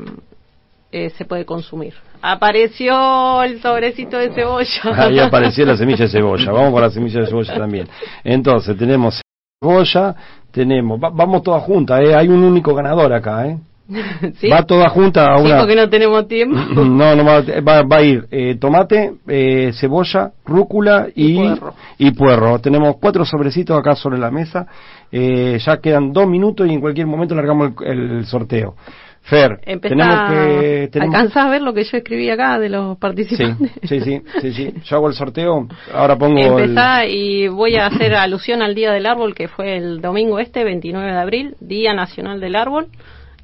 [0.91, 1.93] eh, se puede consumir.
[2.21, 4.81] Apareció el sobrecito de cebolla.
[5.05, 6.51] Ahí apareció la semilla de cebolla.
[6.51, 7.87] Vamos con la semilla de cebolla también.
[8.23, 9.21] Entonces, tenemos
[9.61, 10.15] cebolla,
[10.51, 10.99] tenemos.
[11.01, 12.15] va- vamos todas juntas, ¿eh?
[12.15, 13.57] Hay un único ganador acá, ¿eh?
[14.39, 14.47] ¿Sí?
[14.49, 15.59] Va toda junta a Sí, una.
[15.59, 16.57] porque no tenemos tiempo.
[16.75, 21.73] No, no va, va, va a ir eh, tomate, eh, cebolla, rúcula y, Y puerro.
[21.97, 22.59] y puerro.
[22.59, 24.65] Tenemos cuatro sobrecitos acá sobre la mesa.
[25.11, 28.75] Eh, ya quedan dos minutos y en cualquier momento largamos el, el sorteo.
[29.23, 30.89] Fer, Empezá, tenemos que.
[30.91, 31.13] Tenemos...
[31.15, 33.71] ¿Alcanzás a ver lo que yo escribí acá de los Sí, participantes?
[33.83, 34.73] sí, sí, sí, sí.
[34.83, 35.67] Yo hago el sorteo.
[35.93, 39.77] Ahora pongo el- Empezá y voy a hacer alusión al Día del Árbol, que fue
[39.77, 42.87] el domingo este, 29 de abril, Día Nacional del Árbol.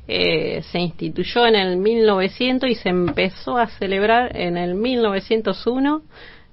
[0.08, 6.01] Eh, se instituyó en el 1900 y se empezó a celebrar en el 1901,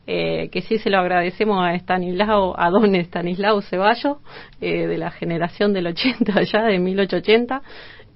[0.07, 4.19] eh, que sí se lo agradecemos a Estanislao, a don Estanislao Ceballos,
[4.61, 7.63] eh, de la generación del 80 ya, de 1880,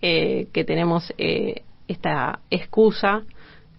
[0.03, 3.23] eh, que tenemos esta excusa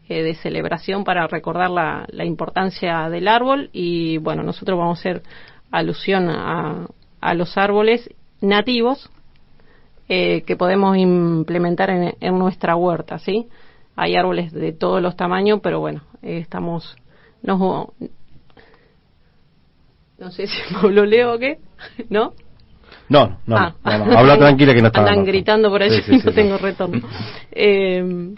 [0.08, 3.70] de celebración para recordar la, la importancia del árbol.
[3.74, 5.22] Y bueno, nosotros vamos a hacer
[5.70, 6.88] alusión a,
[7.22, 8.10] a los árboles
[8.42, 9.12] nativos
[10.10, 13.48] eh, que podemos implementar en, en nuestra huerta, ¿sí?
[13.96, 16.96] Hay árboles de todos los tamaños, pero bueno, eh, estamos...
[17.42, 17.60] Nos,
[20.18, 20.58] no sé si
[20.90, 21.60] lo leo o qué,
[22.10, 22.34] ¿no?
[23.08, 23.74] No, no, Ah.
[23.84, 25.00] no, no, Habla tranquila que no está.
[25.02, 26.36] Andan gritando por allí Sí, sí, y sí, no sí.
[26.36, 27.08] tengo retorno.
[27.52, 28.36] Eh,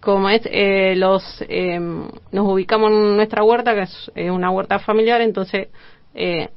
[0.00, 5.20] como es, eh, los, eh, nos ubicamos en nuestra huerta, que es una huerta familiar,
[5.22, 5.68] entonces
[6.14, 6.50] eh,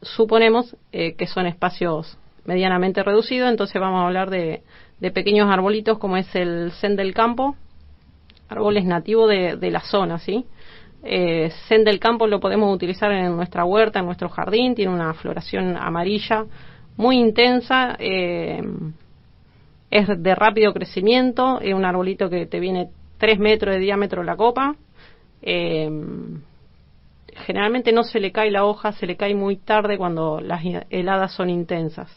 [0.00, 2.16] suponemos eh, que son espacios
[2.48, 4.62] medianamente reducidos, entonces vamos a hablar de,
[5.12, 7.56] pequeños arbolitos como es el zen del campo,
[8.48, 10.46] árboles nativos de, de la zona, ¿sí?
[11.04, 15.76] Eh, del campo lo podemos utilizar en nuestra huerta, en nuestro jardín, tiene una floración
[15.76, 16.46] amarilla
[16.96, 18.62] muy intensa, eh,
[19.90, 22.88] es de rápido crecimiento, es un arbolito que te viene
[23.18, 24.74] 3 metros de diámetro la copa,
[25.42, 25.90] eh,
[27.46, 31.32] generalmente no se le cae la hoja, se le cae muy tarde cuando las heladas
[31.32, 32.08] son intensas.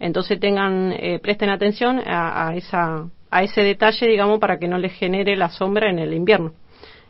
[0.00, 4.94] Entonces tengan, eh, presten atención a, esa, a ese detalle, digamos, para que no les
[4.94, 6.54] genere la sombra en el invierno.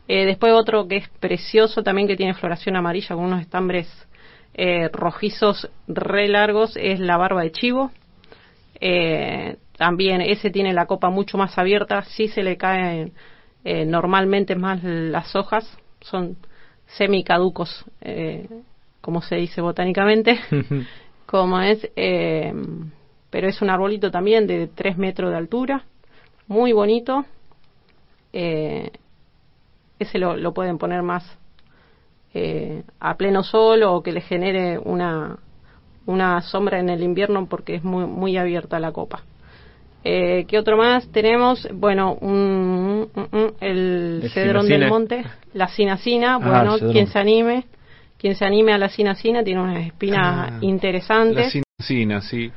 [0.08, 3.88] Eh, después otro que es precioso también que tiene floración amarilla con unos estambres
[4.54, 7.92] eh, rojizos re largos es la barba de chivo.
[9.78, 13.12] También ese tiene la copa mucho más abierta, sí se le caen
[13.62, 16.36] normalmente más las hojas, son
[16.86, 17.84] semicaducos,
[19.00, 20.38] como se dice botánicamente,
[21.30, 22.52] como es, eh,
[23.30, 25.84] pero es un arbolito también de 3 metros de altura,
[26.48, 27.24] muy bonito.
[28.32, 28.90] Eh,
[30.00, 31.24] ese lo, lo pueden poner más
[32.34, 35.38] eh, a pleno sol o que le genere una,
[36.06, 39.22] una sombra en el invierno porque es muy, muy abierta la copa.
[40.02, 41.68] Eh, ¿Qué otro más tenemos?
[41.72, 47.18] Bueno, un, un- un- el El cedrón del monte, la cinacina, Ah, bueno, quien se
[47.20, 47.66] anime,
[48.20, 52.50] quien se anime a la cinacina tiene unas espinas Ah, interesantes La cincina, sí.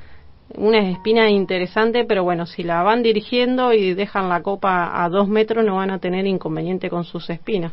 [0.56, 5.28] una espina interesante, pero bueno, si la van dirigiendo y dejan la copa a dos
[5.28, 7.72] metros no van a tener inconveniente con sus espinas.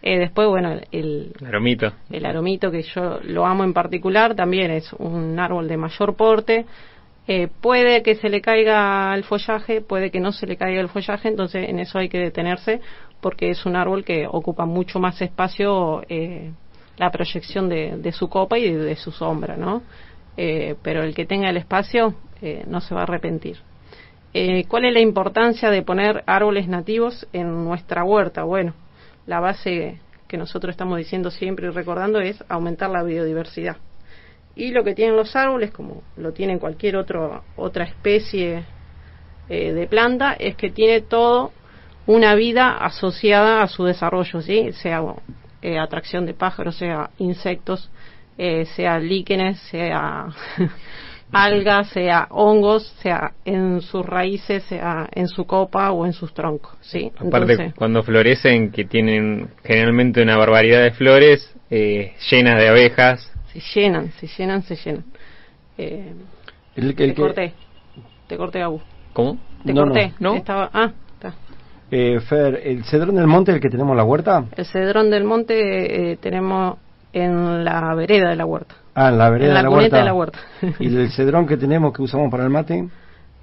[0.00, 1.92] Eh, después, bueno, el, Aromito.
[2.08, 6.64] el aromito que yo lo amo en particular también es un árbol de mayor porte.
[7.26, 10.88] Eh, puede que se le caiga el follaje, puede que no se le caiga el
[10.88, 12.80] follaje, entonces en eso hay que detenerse
[13.20, 16.52] porque es un árbol que ocupa mucho más espacio eh,
[16.98, 19.82] la proyección de, de su copa y de, su sombra, ¿no?
[20.36, 23.58] Eh, pero el que tenga el espacio eh, no se va a arrepentir.
[24.34, 28.42] Eh, ¿Cuál es la importancia de poner árboles nativos en nuestra huerta?
[28.42, 28.74] Bueno,
[29.26, 33.76] la base que nosotros estamos diciendo siempre y recordando es aumentar la biodiversidad.
[34.54, 38.64] Y lo que tienen los árboles, como lo tiene cualquier otro, otra especie
[39.48, 41.52] de planta, es que tiene todo
[42.06, 44.72] una vida asociada a su desarrollo, ¿sí?
[44.72, 45.00] sea
[45.62, 47.90] eh, atracción de pájaros, sea insectos,
[48.36, 50.28] eh, sea líquenes, sea
[51.32, 56.74] algas, sea hongos, sea en sus raíces, sea en su copa o en sus troncos,
[56.80, 57.10] ¿sí?
[57.18, 63.32] Aparte, cuando florecen, que tienen generalmente una barbaridad de flores, eh, llenas de abejas.
[63.52, 65.04] Se llenan, se llenan, se llenan.
[65.76, 66.12] Eh,
[66.76, 67.52] el, te corté,
[68.26, 68.80] te corté, Abu.
[69.12, 69.38] ¿Cómo?
[69.64, 70.34] Te corté, ¿no?
[70.34, 70.92] Estaba, ah.
[71.90, 74.44] Eh, Fer, ¿el cedrón del monte el que tenemos en la huerta?
[74.56, 76.76] El cedrón del monte eh, tenemos
[77.12, 78.74] en la vereda de la huerta.
[78.94, 79.98] Ah, en la vereda de, la huerta.
[79.98, 80.38] de la huerta.
[80.80, 82.88] ¿Y el cedrón que tenemos que usamos para el mate?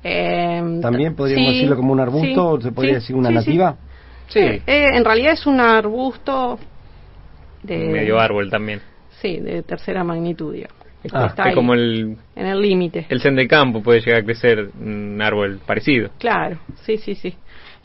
[0.03, 3.75] Eh, ¿También podríamos decirlo como un arbusto o se podría decir una nativa?
[4.27, 6.59] Sí, eh, en realidad es un arbusto
[7.63, 7.77] de...
[7.89, 8.81] Medio árbol también.
[9.21, 10.75] Sí, de tercera magnitud, digamos.
[11.11, 12.17] Ah, está como el...
[12.35, 13.05] En el límite.
[13.09, 16.09] El sen de campo puede llegar a crecer un árbol parecido.
[16.19, 17.35] Claro, sí, sí, sí.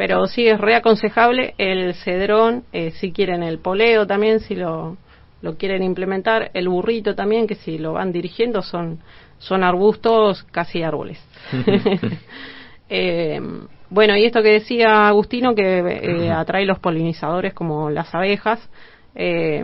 [0.01, 4.97] Pero sí es reaconsejable el cedrón, eh, si quieren el poleo también, si lo,
[5.43, 9.01] lo quieren implementar, el burrito también, que si lo van dirigiendo son,
[9.37, 11.23] son arbustos casi árboles.
[12.89, 13.43] eh,
[13.91, 18.71] bueno, y esto que decía Agustino, que eh, atrae los polinizadores como las abejas,
[19.15, 19.63] eh,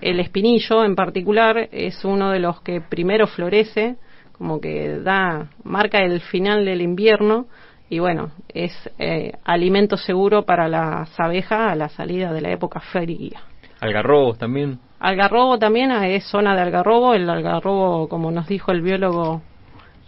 [0.00, 3.96] el espinillo en particular es uno de los que primero florece,
[4.32, 7.46] como que da, marca el final del invierno,
[7.88, 12.80] y bueno, es eh, alimento seguro para las abejas a la salida de la época
[12.80, 13.40] fría.
[13.80, 14.78] Algarrobos también.
[14.98, 17.14] Algarrobo también ah, es zona de algarrobo.
[17.14, 19.42] El algarrobo, como nos dijo el biólogo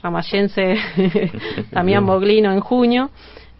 [0.02, 0.76] ramayense
[1.70, 3.10] Damián Boglino en junio,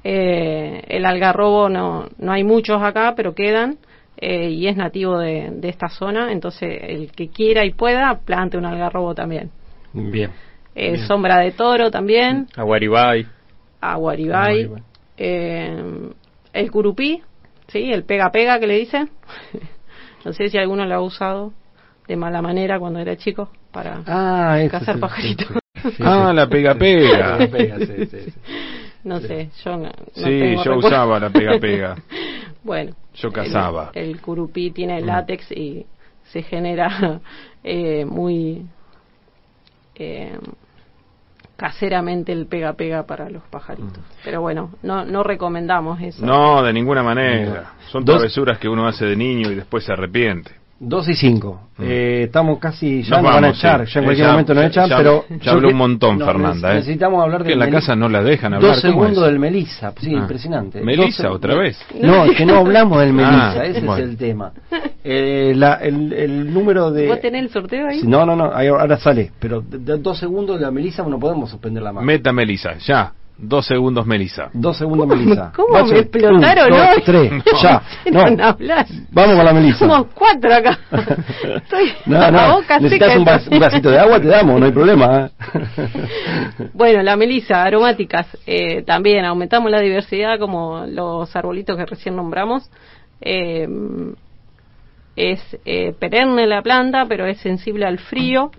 [0.04, 3.78] eh, el algarrobo no, no hay muchos acá, pero quedan.
[4.20, 8.58] Eh, y es nativo de, de, esta zona, entonces el que quiera y pueda, plante
[8.58, 9.50] un algarrobo también.
[9.92, 10.32] Bien.
[10.74, 12.48] Eh, Sombra de toro también.
[12.56, 13.26] Aguaribay.
[13.80, 14.70] Aguaribay.
[15.16, 16.10] Eh,
[16.52, 17.22] el curupí,
[17.68, 17.92] ¿sí?
[17.92, 19.10] El pega-pega que le dicen.
[20.24, 21.52] no sé si alguno lo ha usado
[22.06, 25.48] de mala manera cuando era chico para ah, cazar pajaritos.
[26.00, 27.38] ah, la pega-pega.
[29.04, 31.96] no sé, yo no, Sí, yo usaba la pega-pega.
[32.62, 32.94] bueno.
[33.14, 33.90] Yo cazaba.
[33.94, 35.84] El, el curupí tiene látex y
[36.32, 37.20] se genera
[37.64, 38.66] eh, muy
[39.94, 40.38] eh,
[41.58, 43.98] caseramente el pega-pega para los pajaritos.
[44.24, 46.24] Pero bueno, no, no recomendamos eso.
[46.24, 47.72] No, de ninguna manera.
[47.88, 50.52] Son travesuras que uno hace de niño y después se arrepiente.
[50.80, 51.60] Dos y cinco.
[51.76, 51.82] Mm.
[51.82, 53.02] Eh, estamos casi.
[53.02, 53.84] Ya nos, van a echar.
[53.84, 55.24] Ya en cualquier momento nos echan, pero.
[55.40, 56.74] Ya habló un montón, Fernanda.
[56.74, 57.48] Necesitamos hablar de.
[57.48, 58.72] Que en la casa no la dejan hablar.
[58.72, 59.92] Dos segundos del Melissa.
[59.98, 60.18] Sí, ah.
[60.18, 60.80] impresionante.
[60.80, 61.76] ¿Melissa otra vez?
[62.00, 63.60] No, es que no hablamos del Melissa.
[63.60, 64.52] Ah, ese es el tema.
[65.02, 67.08] Eh, la, el, el, número de.
[67.08, 68.02] ¿Vos tenés el sorteo ahí?
[68.04, 68.44] No, no, no.
[68.44, 69.32] Ahora sale.
[69.40, 72.06] Pero de, dos segundos de la Melissa no podemos suspender la mano.
[72.06, 73.12] Meta Melissa, ya.
[73.40, 74.50] Dos segundos, Melissa.
[74.52, 75.52] Dos segundos, Melissa.
[75.54, 77.32] ¿Cómo me explotaron un, dos, tres,
[77.62, 77.82] ya.
[78.10, 78.56] No.
[79.12, 79.78] Vamos con la Melissa.
[79.78, 80.76] Somos cuatro acá.
[81.54, 82.56] Estoy no, no.
[82.56, 85.26] Boca Necesitas un, vas, un, vasito de agua, te damos, no hay problema.
[85.26, 85.30] ¿eh?
[86.74, 88.26] bueno, la Melissa, aromáticas.
[88.44, 92.68] Eh, también aumentamos la diversidad como los arbolitos que recién nombramos.
[93.20, 93.68] Eh,
[95.14, 98.50] es eh, perenne la planta, pero es sensible al frío.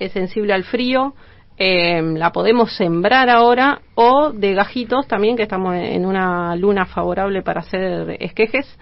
[0.00, 1.14] Es sensible al frío
[1.62, 7.42] eh, la podemos sembrar ahora o de gajitos también, que estamos en una luna favorable
[7.42, 8.78] para hacer esquejes.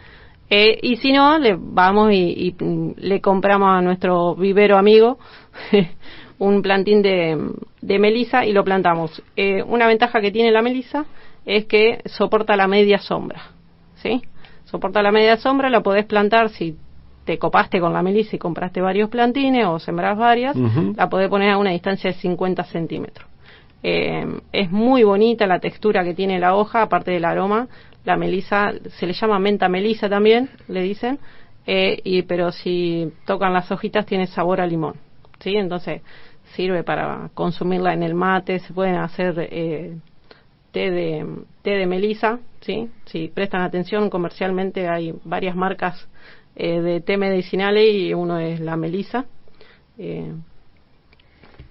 [0.48, 2.54] Eh, y si no, le vamos y,
[2.96, 5.18] le compramos a nuestro vivero amigo
[6.38, 7.50] un plantín de,
[7.82, 9.24] de melisa y lo plantamos.
[9.34, 11.04] Eh, una ventaja que tiene la melisa
[11.46, 13.42] es que soporta la media sombra.
[13.96, 14.22] ¿Sí?
[14.66, 16.76] Soporta la media sombra, la podés plantar si
[17.28, 21.50] te copaste con la melisa y compraste varios plantines o sembras varias, la podés poner
[21.50, 23.28] a una distancia de 50 centímetros.
[23.82, 27.68] Eh, es muy bonita la textura que tiene la hoja, aparte del aroma.
[28.06, 31.18] La melisa se le llama menta melisa también, le dicen,
[31.66, 34.94] eh, y pero si tocan las hojitas tiene sabor a limón,
[35.38, 35.54] sí.
[35.54, 36.00] Entonces
[36.56, 38.58] sirve para consumirla en el mate.
[38.60, 39.98] Se pueden hacer eh,
[40.72, 41.26] té de
[41.60, 42.88] té de melisa, sí.
[43.04, 46.08] Si prestan atención, comercialmente hay varias marcas
[46.58, 49.24] eh, de té medicinales y uno es la melisa.
[49.96, 50.32] Eh,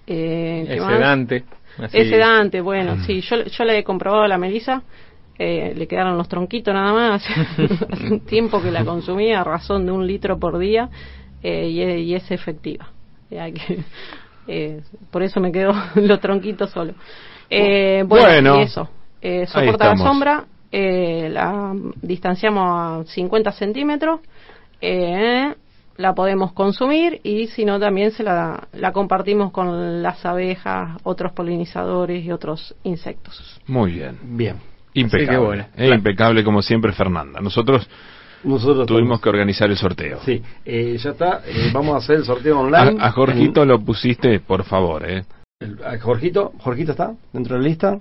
[0.08, 1.44] eh, es sedante.
[1.92, 3.04] Es sedante, bueno, mm.
[3.06, 4.82] sí, yo, yo le he comprobado la melisa,
[5.38, 7.24] eh, le quedaron los tronquitos nada más,
[7.92, 10.90] hace un tiempo que la consumía a razón de un litro por día
[11.44, 12.88] eh, y, y, es efectiva.
[13.30, 13.84] Que,
[14.48, 14.82] eh,
[15.12, 16.94] por eso me quedo los tronquitos solo.
[17.50, 18.90] Eh, bueno, y eso,
[19.22, 24.22] eh, soporta la sombra, eh, la distanciamos a 50 centímetros
[24.82, 25.54] eh,
[25.98, 31.32] la podemos consumir y si no también se la, la compartimos con las abejas, otros
[31.34, 33.60] polinizadores y otros insectos.
[33.68, 34.18] Muy bien.
[34.24, 34.58] Bien.
[34.94, 35.68] Impecable.
[35.76, 37.40] Eh, impecable como siempre Fernanda.
[37.40, 37.88] Nosotros
[38.44, 40.20] nosotros tuvimos que organizar el sorteo.
[40.24, 41.42] Sí, eh, ya está.
[41.46, 42.98] Eh, vamos a hacer el sorteo online.
[43.00, 45.10] A, Jorgito lo pusiste, por favor.
[45.10, 45.26] ¿eh?
[45.84, 48.00] a Jorgito, ¿Jorgito está dentro de la lista?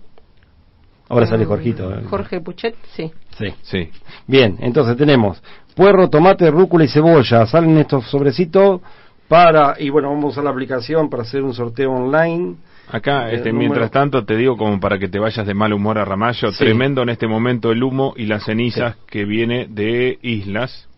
[1.09, 1.93] Ahora sale Jorgito.
[1.93, 2.03] Eh.
[2.09, 3.11] Jorge Puchet, sí.
[3.39, 3.55] Sí.
[3.63, 3.91] Sí.
[4.27, 5.43] Bien, entonces tenemos
[5.77, 7.47] puerro, tomate, rúcula y cebolla.
[7.47, 8.81] Salen estos sobrecitos
[9.29, 9.77] para.
[9.79, 12.57] Y bueno, vamos a la aplicación para hacer un sorteo online.
[12.89, 16.05] Acá, este, mientras tanto, te digo como para que te vayas de mal humor a
[16.05, 20.89] Ramallo, tremendo en este momento el humo y las cenizas que viene de islas.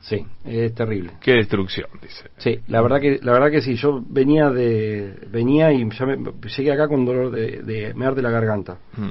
[0.00, 1.12] Sí, es terrible.
[1.20, 2.30] Qué destrucción, dice.
[2.36, 6.18] Sí, la verdad que la verdad que sí, yo venía de venía y ya me,
[6.56, 8.76] llegué acá con dolor de, de me arde la garganta.
[8.96, 9.08] Mm.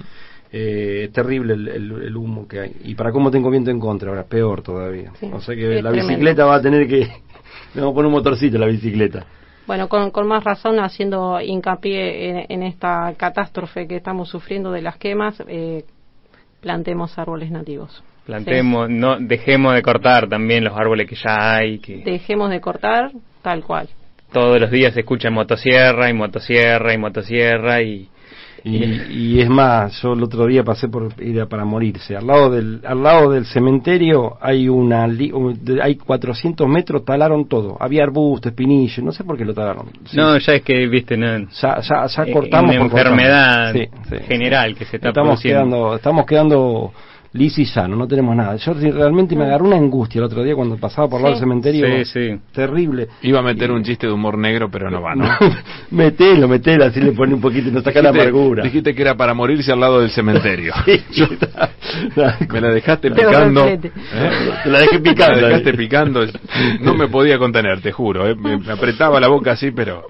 [0.57, 2.71] Eh, terrible el, humo que hay.
[2.85, 5.11] Y para cómo tengo viento en contra, ahora peor todavía.
[5.33, 7.09] o sea que la bicicleta va a tener que...
[7.75, 9.25] vamos a poner un motorcito la bicicleta.
[9.67, 14.95] Bueno, con, con más razón, haciendo hincapié en, esta catástrofe que estamos sufriendo de las
[14.95, 15.83] quemas, eh,
[16.61, 18.01] plantemos árboles nativos.
[18.25, 21.79] Plantemos, no dejemos de cortar también los árboles que ya hay.
[21.79, 21.97] Que...
[21.97, 23.89] Dejemos de cortar, tal cual.
[24.31, 28.07] Todos los días se escucha motosierra y motosierra y motosierra y
[28.67, 32.15] y, es más, yo el otro día pasé por ir para morirse.
[32.15, 37.77] Al lado del, al lado del cementerio hay una, hay 400 metros, talaron todo.
[37.79, 39.85] Había arbustos, espinillos, no sé por qué lo talaron.
[40.13, 42.75] No, ya es que, viste, no, ya, ya, ya eh, cortamos.
[42.75, 43.75] Una enfermedad
[44.27, 46.91] general que se está estamos Quedando, estamos quedando
[47.35, 48.55] Liz y llano, no tenemos nada.
[48.55, 51.85] Yo realmente me agarró una angustia el otro día cuando pasaba por el cementerio.
[51.85, 52.39] Sí, sí.
[52.53, 53.09] Terrible.
[53.23, 55.27] Iba a meter un chiste de humor negro, pero no va, ¿no?
[55.91, 58.63] metelo, metelo, así le pone un poquito y nos saca la amargura.
[58.63, 60.73] Dijiste que era para morirse al lado del cementerio.
[62.53, 63.67] me la dejaste picando.
[63.67, 63.79] ¿eh?
[63.79, 65.35] Te la dejé picando.
[65.35, 66.25] Me la dejaste picando.
[66.79, 68.29] No me podía contener, te juro.
[68.29, 68.35] ¿eh?
[68.35, 70.07] me apretaba la boca así, pero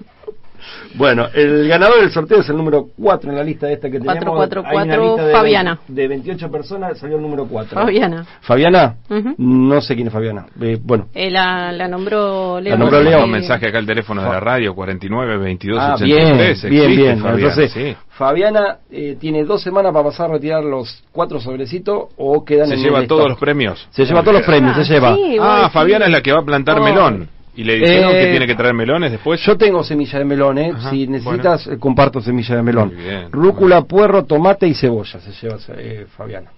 [0.94, 3.98] bueno, el ganador del sorteo es el número 4 en la lista de esta que
[3.98, 4.24] tenemos.
[4.24, 5.80] 444, Fabiana.
[5.88, 7.80] De 28 personas salió el número 4.
[7.80, 8.26] Fabiana.
[8.40, 8.96] ¿Fabiana?
[9.38, 10.46] No sé quién es Fabiana.
[10.60, 11.08] Eh, bueno.
[11.14, 12.72] Eh, la, la, nombró Leo.
[12.72, 13.24] La nombró Leo.
[13.24, 17.18] Un mensaje acá al teléfono de la radio, 49 22 ah, Bien, bien, bien.
[17.20, 22.44] Fabiana, Entonces, Fabiana eh, tiene dos semanas para pasar a retirar los cuatro sobrecitos o
[22.44, 23.86] quedan se en Se lleva todos los premios.
[23.90, 25.16] Se lleva todos los premios, se lleva.
[25.40, 26.84] ah, Fabiana es la que va a plantar oh.
[26.84, 27.35] melón.
[27.56, 29.40] ¿Y le dijeron que eh, tiene que traer melones después?
[29.40, 30.74] Yo tengo semilla de melón, ¿eh?
[30.90, 32.92] si necesitas, eh, comparto semilla de melón.
[33.32, 36.50] Rúcula, puerro, tomate y cebolla se lleva eh, Fabiana.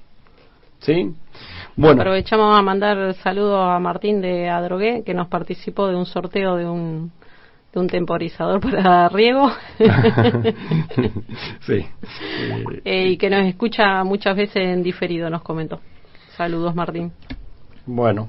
[0.81, 1.13] ¿Sí?
[1.77, 2.03] Bueno.
[2.03, 6.67] Aprovechamos a mandar saludos a Martín de Adrogué, que nos participó de un sorteo de
[6.67, 7.13] un,
[7.73, 9.53] de un temporizador para riego.
[11.61, 11.87] sí.
[12.85, 15.81] y que nos escucha muchas veces en diferido, nos comentó.
[16.37, 17.13] Saludos, Martín.
[17.87, 18.29] Bueno.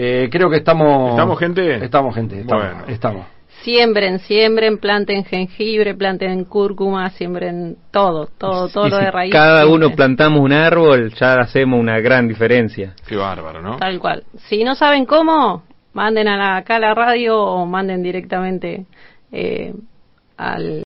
[0.00, 1.10] Eh, creo que estamos.
[1.10, 1.84] ¿Estamos, gente?
[1.84, 2.44] Estamos, gente.
[2.86, 3.26] Estamos.
[3.64, 9.32] Siembren, siembren, planten jengibre, planten cúrcuma, siembren todo, todo, todo lo de raíz.
[9.32, 12.94] Cada uno plantamos un árbol, ya hacemos una gran diferencia.
[13.08, 13.78] Qué bárbaro, ¿no?
[13.78, 14.22] Tal cual.
[14.48, 18.86] Si no saben cómo, manden a la, acá a la radio o manden directamente
[19.32, 19.74] eh,
[20.36, 20.84] al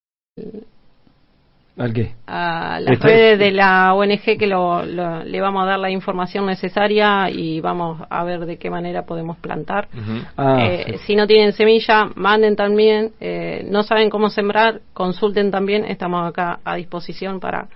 [1.78, 2.12] ¿Al qué?
[2.26, 7.30] A las redes de la ONG que lo, le vamos a dar la información necesaria
[7.30, 9.88] y vamos a ver de qué manera podemos plantar.
[10.36, 13.12] Ah, eh, si no tienen semilla, manden también.
[13.20, 15.86] Eh, no saben cómo sembrar, consulten también.
[15.86, 17.68] Estamos acá a disposición para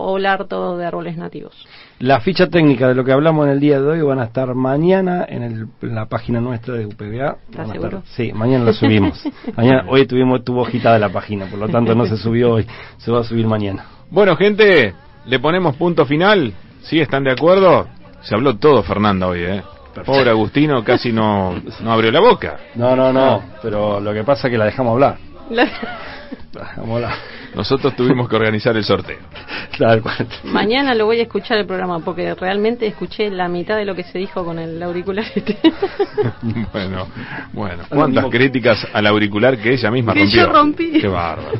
[0.00, 1.54] poblar todo de árboles nativos.
[1.98, 4.54] La ficha técnica de lo que hablamos en el día de hoy van a estar
[4.54, 7.36] mañana en, la página nuestra de UPBA.
[7.50, 8.02] ¿Estás seguro?
[8.16, 9.22] sí, mañana lo subimos.
[9.56, 13.10] mañana, hoy tuvimos tuvo de la página, por lo tanto no se subió hoy, se
[13.10, 13.84] va a subir mañana.
[14.10, 14.94] Bueno, gente,
[15.26, 16.54] le ponemos punto final.
[16.82, 17.86] ¿Sí están de acuerdo?
[18.22, 19.62] Se habló todo Fernanda hoy, ¿eh?
[20.06, 22.58] Pobre Agustino casi no, no abrió la boca.
[22.74, 25.18] No, no, no, pero lo que pasa es que la dejamos hablar.
[25.50, 25.64] La...
[26.52, 27.39] Dejamos hablar.
[27.54, 29.18] Nosotros tuvimos que organizar el sorteo.
[30.44, 34.04] Mañana lo voy a escuchar el programa porque realmente escuché la mitad de lo que
[34.04, 35.58] se dijo con el auricular este.
[36.72, 37.08] bueno,
[37.52, 37.84] bueno.
[37.88, 40.40] ¿Cuántas críticas al auricular que ella misma que rompió?
[40.40, 40.92] Yo rompí.
[41.00, 41.58] Qué bárbaro.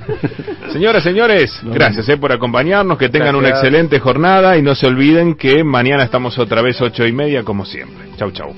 [0.73, 5.35] Señoras, señores, gracias eh, por acompañarnos, que tengan una excelente jornada y no se olviden
[5.35, 8.09] que mañana estamos otra vez ocho y media como siempre.
[8.17, 8.55] Chau, chau.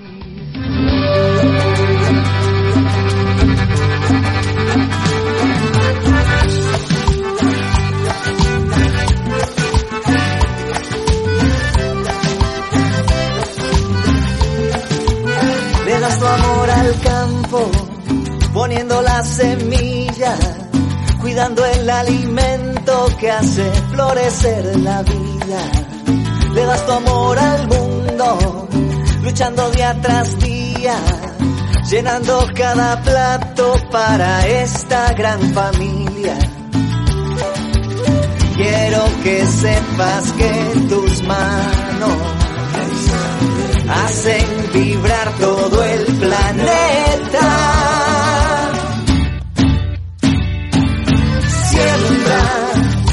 [18.73, 20.35] Poniendo la semilla,
[21.21, 25.61] cuidando el alimento que hace florecer la vida.
[26.55, 28.69] Le das tu amor al mundo,
[29.23, 30.97] luchando día tras día,
[31.91, 36.39] llenando cada plato para esta gran familia.
[38.57, 42.17] Quiero que sepas que tus manos
[44.07, 47.72] hacen vibrar todo el planeta.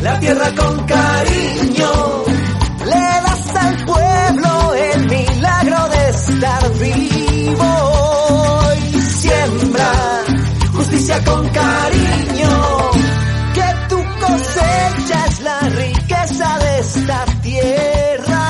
[0.02, 2.24] La tierra con cariño,
[2.86, 7.74] le das al pueblo el milagro de estar vivo.
[8.92, 9.92] Y siembra
[10.74, 12.92] justicia con cariño,
[13.54, 18.46] que tu cosecha es la riqueza de esta tierra.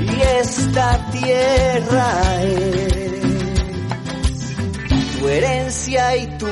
[0.00, 3.12] Y esta tierra es
[5.18, 6.46] tu herencia y tu